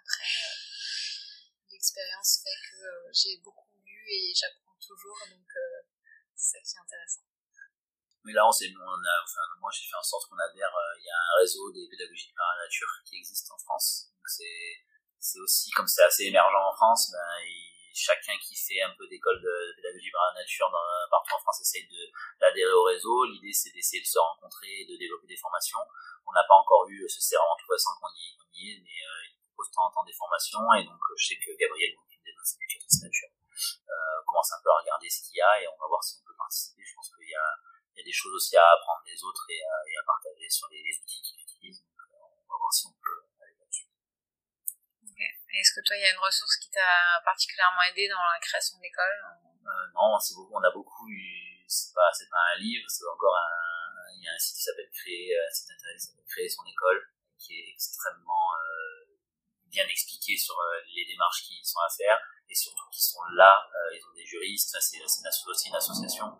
après, 0.00 0.32
l'expérience 1.68 2.40
fait 2.42 2.56
que 2.70 3.12
j'ai 3.12 3.36
beaucoup 3.44 3.76
lu 3.84 4.06
et 4.08 4.34
j'apprends 4.34 4.76
toujours, 4.80 5.18
donc 5.28 5.52
c'est 6.36 6.58
ça 6.58 6.58
qui 6.60 6.76
est 6.76 6.80
intéressant. 6.80 7.26
Mais 8.26 8.34
là, 8.34 8.42
on 8.42 8.50
s'est, 8.50 8.74
on 8.74 8.98
a, 9.06 9.14
enfin, 9.22 9.46
moi, 9.62 9.70
j'ai 9.70 9.86
fait 9.86 9.94
en 9.94 10.02
sorte 10.02 10.26
qu'on 10.26 10.38
adhère. 10.42 10.74
Euh, 10.74 10.98
il 10.98 11.06
y 11.06 11.10
a 11.10 11.14
un 11.14 11.34
réseau 11.38 11.70
des 11.70 11.86
pédagogies 11.86 12.34
par 12.34 12.58
la 12.58 12.66
nature 12.66 12.90
qui 13.06 13.22
existe 13.22 13.46
en 13.54 13.58
France. 13.58 14.10
C'est, 14.26 14.82
c'est 15.20 15.38
aussi 15.38 15.70
comme 15.70 15.86
c'est 15.86 16.02
assez 16.02 16.24
émergent 16.26 16.58
en 16.58 16.74
France. 16.74 17.14
Ben, 17.14 17.38
chacun 17.94 18.34
qui 18.42 18.58
fait 18.58 18.82
un 18.82 18.90
peu 18.98 19.06
d'école 19.06 19.40
de, 19.40 19.54
pédagogie 19.78 20.10
par 20.10 20.34
la 20.34 20.42
nature 20.42 20.66
partout 21.08 21.38
en 21.38 21.38
France 21.38 21.62
essaye 21.62 21.86
de 21.86 22.02
d'adhérer 22.42 22.74
au 22.74 22.82
réseau. 22.82 23.24
L'idée, 23.30 23.54
c'est 23.54 23.70
d'essayer 23.70 24.02
de 24.02 24.10
se 24.10 24.18
rencontrer 24.18 24.82
et 24.82 24.86
de 24.90 24.98
développer 24.98 25.30
des 25.30 25.38
formations. 25.38 25.80
On 26.26 26.32
n'a 26.34 26.42
pas 26.50 26.58
encore 26.58 26.90
eu, 26.90 27.06
ce 27.08 27.22
c'est 27.22 27.38
vraiment 27.38 27.54
tout 27.54 27.70
récent 27.70 27.94
qu'on 28.02 28.10
y, 28.10 28.74
est, 28.74 28.82
mais 28.82 28.98
euh, 29.06 29.30
il 29.30 29.38
propose 29.54 29.70
de 29.70 29.74
temps 29.74 29.86
en 29.86 29.92
temps 29.94 30.04
des 30.04 30.18
formations. 30.18 30.66
Et 30.74 30.82
donc, 30.82 30.98
je 31.14 31.30
sais 31.30 31.38
que 31.38 31.54
Gabriel, 31.54 31.94
une 31.94 32.26
des 32.26 32.34
éducatrices 32.34 33.06
nature, 33.06 33.30
euh, 33.86 34.18
commence 34.26 34.50
un 34.50 34.60
peu 34.66 34.70
à 34.74 34.82
regarder 34.82 35.08
ce 35.08 35.22
qu'il 35.22 35.38
y 35.38 35.40
a 35.40 35.62
et 35.62 35.68
on 35.70 35.78
va 35.78 35.86
voir 35.86 36.02
si 36.02 36.18
on 36.18 36.26
peut 36.26 36.36
participer. 36.36 36.82
Je 36.82 36.94
pense 36.98 37.14
qu'il 37.14 37.30
y 37.30 37.38
a 37.38 37.46
il 37.96 38.00
y 38.00 38.02
a 38.02 38.04
des 38.04 38.05
choses 38.16 38.34
aussi 38.34 38.56
à 38.56 38.64
apprendre 38.64 39.04
des 39.04 39.18
autres 39.22 39.44
et 39.48 39.60
à, 39.60 39.74
et 39.84 39.94
à 40.00 40.04
partager 40.06 40.48
sur 40.48 40.68
les, 40.72 40.80
outils 40.80 41.20
qu'ils 41.20 41.40
utilisent. 41.40 41.84
Donc, 41.84 42.00
euh, 42.00 42.16
on 42.16 42.48
va 42.48 42.56
voir 42.56 42.72
si 42.72 42.88
on 42.88 42.96
peut 42.96 43.20
aller 43.44 43.56
là-dessus. 43.60 43.88
Est-ce 45.56 45.72
que 45.76 45.84
toi, 45.84 45.96
il 45.96 46.02
y 46.02 46.08
a 46.08 46.12
une 46.12 46.24
ressource 46.24 46.56
qui 46.56 46.70
t'a 46.70 47.20
particulièrement 47.24 47.82
aidé 47.88 48.08
dans 48.08 48.20
la 48.20 48.40
création 48.40 48.76
de 48.78 48.82
l'école 48.82 49.16
euh, 49.64 49.86
Non, 49.94 50.18
c'est 50.20 50.34
beaucoup, 50.34 50.56
on 50.56 50.64
a 50.64 50.72
beaucoup 50.72 51.08
eu, 51.08 51.64
c'est 51.68 51.92
pas, 51.94 52.12
c'est 52.12 52.28
pas 52.28 52.56
un 52.56 52.58
livre, 52.60 52.84
c'est 52.88 53.06
encore 53.08 53.36
un, 53.36 53.76
il 54.16 54.24
y 54.24 54.28
a 54.28 54.32
un 54.32 54.38
site 54.38 54.56
qui 54.56 54.62
s'appelle 54.62 54.90
Créer, 54.92 55.36
un 55.36 55.52
site 55.52 55.70
internet 55.70 55.96
qui 55.96 56.06
s'appelle 56.06 56.28
Créer 56.28 56.48
son 56.48 56.64
école, 56.64 57.00
qui 57.38 57.52
est 57.60 57.68
extrêmement 57.72 58.48
euh, 58.56 59.06
bien 59.68 59.86
expliqué 59.88 60.36
sur 60.36 60.58
euh, 60.58 60.80
les 60.94 61.04
démarches 61.04 61.42
qui 61.44 61.60
sont 61.64 61.80
à 61.80 61.90
faire 61.90 62.18
et 62.48 62.54
surtout 62.54 62.88
qui 62.90 63.02
sont 63.02 63.22
là, 63.34 63.68
euh, 63.74 63.96
ils 63.96 64.04
ont 64.06 64.14
des 64.14 64.24
juristes, 64.24 64.76
c'est, 64.80 64.98
c'est 65.06 65.48
aussi 65.48 65.68
une 65.68 65.76
association 65.76 66.38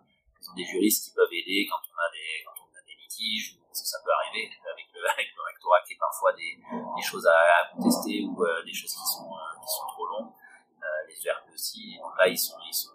des 0.57 0.65
juristes 0.65 1.05
qui 1.05 1.11
peuvent 1.13 1.31
aider 1.31 1.69
quand 1.69 1.79
on 1.85 1.95
a 2.01 2.09
des, 2.11 2.97
litiges, 2.97 3.59
ça 3.71 3.99
peut 4.03 4.09
arriver 4.11 4.49
avec 4.65 4.89
le, 4.91 5.05
avec 5.05 5.29
le 5.37 5.41
rectorat 5.45 5.81
qui 5.85 5.93
est 5.93 6.01
parfois 6.01 6.33
des, 6.33 6.57
choses 7.01 7.27
à, 7.27 7.69
contester 7.71 8.25
ou 8.25 8.33
euh, 8.43 8.65
des 8.65 8.73
choses 8.73 8.91
qui 8.91 9.05
sont, 9.05 9.29
euh, 9.29 9.53
qui 9.61 9.69
sont 9.69 9.87
trop 9.87 10.07
longues. 10.07 10.33
Euh, 10.81 11.07
les 11.07 11.27
ERP 11.27 11.53
aussi, 11.53 11.97
là, 12.17 12.27
ils 12.27 12.37
sont, 12.37 12.57
ils 12.67 12.73
sont, 12.73 12.89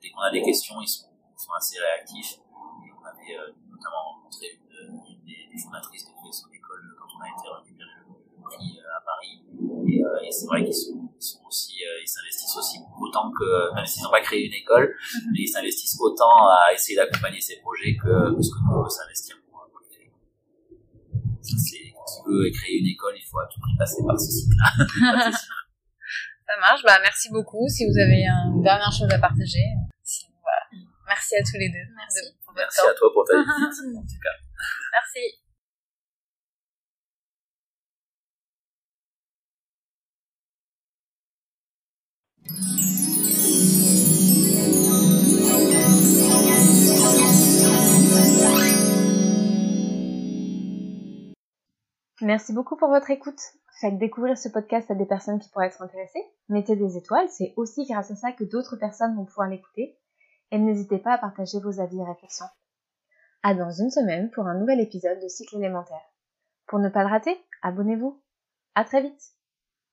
dès 0.00 0.10
qu'on 0.10 0.22
a 0.22 0.30
des 0.30 0.42
questions, 0.42 0.80
ils 0.80 0.88
sont, 0.88 1.10
ils 1.10 1.42
sont 1.42 1.52
assez 1.52 1.78
réactifs. 1.78 2.38
On 2.54 3.04
avait 3.04 3.34
notamment 3.66 4.14
rencontré 4.14 4.58
une, 4.70 5.02
des, 5.26 5.48
des, 5.50 5.58
fondatrices 5.58 6.06
de 6.06 6.14
création 6.14 6.48
d'école 6.48 6.94
quand 6.98 7.08
on 7.18 7.22
a 7.22 7.28
été 7.28 7.48
récupérer 7.48 7.90
le, 8.06 8.42
prix 8.42 8.80
à 8.80 9.00
Paris. 9.00 9.42
Et, 9.86 10.26
et 10.26 10.30
c'est 10.30 10.46
vrai 10.46 10.64
qu'ils 10.64 10.74
sont, 10.74 11.10
sont 11.18 11.44
aussi, 11.46 11.77
autant 13.18 13.30
que, 13.30 13.74
même 13.74 13.86
s'ils 13.86 14.02
n'ont 14.02 14.10
pas 14.10 14.20
créé 14.20 14.46
une 14.46 14.54
école, 14.54 14.94
mhm. 15.14 15.30
mais 15.32 15.40
ils 15.40 15.48
s'investissent 15.48 15.96
autant 16.00 16.48
à 16.48 16.72
essayer 16.72 16.96
d'accompagner 16.96 17.40
ces 17.40 17.56
projets 17.60 17.96
que, 17.96 18.36
que 18.36 18.42
ce 18.42 18.50
que 18.50 18.58
nous 18.64 18.78
on 18.78 18.82
veut 18.82 18.90
s'investir 18.90 19.36
pour, 19.50 19.60
pour 19.70 19.80
les 19.80 19.96
créer. 19.96 20.10
C'est, 21.42 21.92
quand 21.94 22.04
tu 22.04 22.30
veux 22.30 22.50
créer 22.50 22.78
une 22.78 22.88
école, 22.88 23.14
il 23.16 23.24
faut 23.24 23.38
à 23.38 23.48
tout 23.52 23.60
prix 23.60 23.76
passer 23.78 24.02
par 24.06 24.18
ce 24.18 24.30
site-là. 24.30 25.30
Ça 26.48 26.56
marche, 26.60 26.82
bah 26.82 26.98
merci 27.02 27.28
beaucoup. 27.30 27.68
Si 27.68 27.84
vous 27.84 27.98
avez 27.98 28.24
une 28.24 28.62
dernière 28.62 28.90
chose 28.90 29.10
à 29.12 29.18
partager, 29.18 29.68
voilà. 30.40 30.84
Merci 31.06 31.36
à 31.36 31.42
tous 31.42 31.58
les 31.58 31.68
deux. 31.68 31.92
Merci. 31.94 32.24
De, 32.24 32.54
merci 32.56 32.80
à 32.80 32.94
toi 32.94 33.12
pour 33.12 33.24
ta 33.24 33.36
visite, 33.68 33.96
en 33.96 34.00
tout 34.00 34.20
cas. 34.22 34.36
Merci. 34.92 35.47
Merci 52.20 52.52
beaucoup 52.52 52.76
pour 52.76 52.88
votre 52.88 53.10
écoute. 53.10 53.40
Faites 53.80 53.96
découvrir 53.96 54.36
ce 54.36 54.48
podcast 54.48 54.90
à 54.90 54.94
des 54.94 55.06
personnes 55.06 55.38
qui 55.38 55.48
pourraient 55.50 55.68
être 55.68 55.82
intéressées. 55.82 56.24
Mettez 56.48 56.74
des 56.74 56.96
étoiles, 56.96 57.28
c'est 57.30 57.54
aussi 57.56 57.86
grâce 57.86 58.10
à 58.10 58.16
ça 58.16 58.32
que 58.32 58.44
d'autres 58.44 58.76
personnes 58.76 59.14
vont 59.14 59.24
pouvoir 59.24 59.48
l'écouter. 59.48 59.96
Et 60.50 60.58
n'hésitez 60.58 60.98
pas 60.98 61.12
à 61.12 61.18
partager 61.18 61.60
vos 61.60 61.80
avis 61.80 62.00
et 62.00 62.04
réflexions. 62.04 62.46
À 63.42 63.54
dans 63.54 63.70
une 63.70 63.90
semaine 63.90 64.30
pour 64.32 64.46
un 64.46 64.58
nouvel 64.58 64.80
épisode 64.80 65.20
de 65.22 65.28
Cycle 65.28 65.56
élémentaire. 65.56 66.02
Pour 66.66 66.80
ne 66.80 66.88
pas 66.88 67.04
le 67.04 67.10
rater, 67.10 67.36
abonnez-vous. 67.62 68.20
À 68.74 68.84
très 68.84 69.00
vite! 69.00 69.37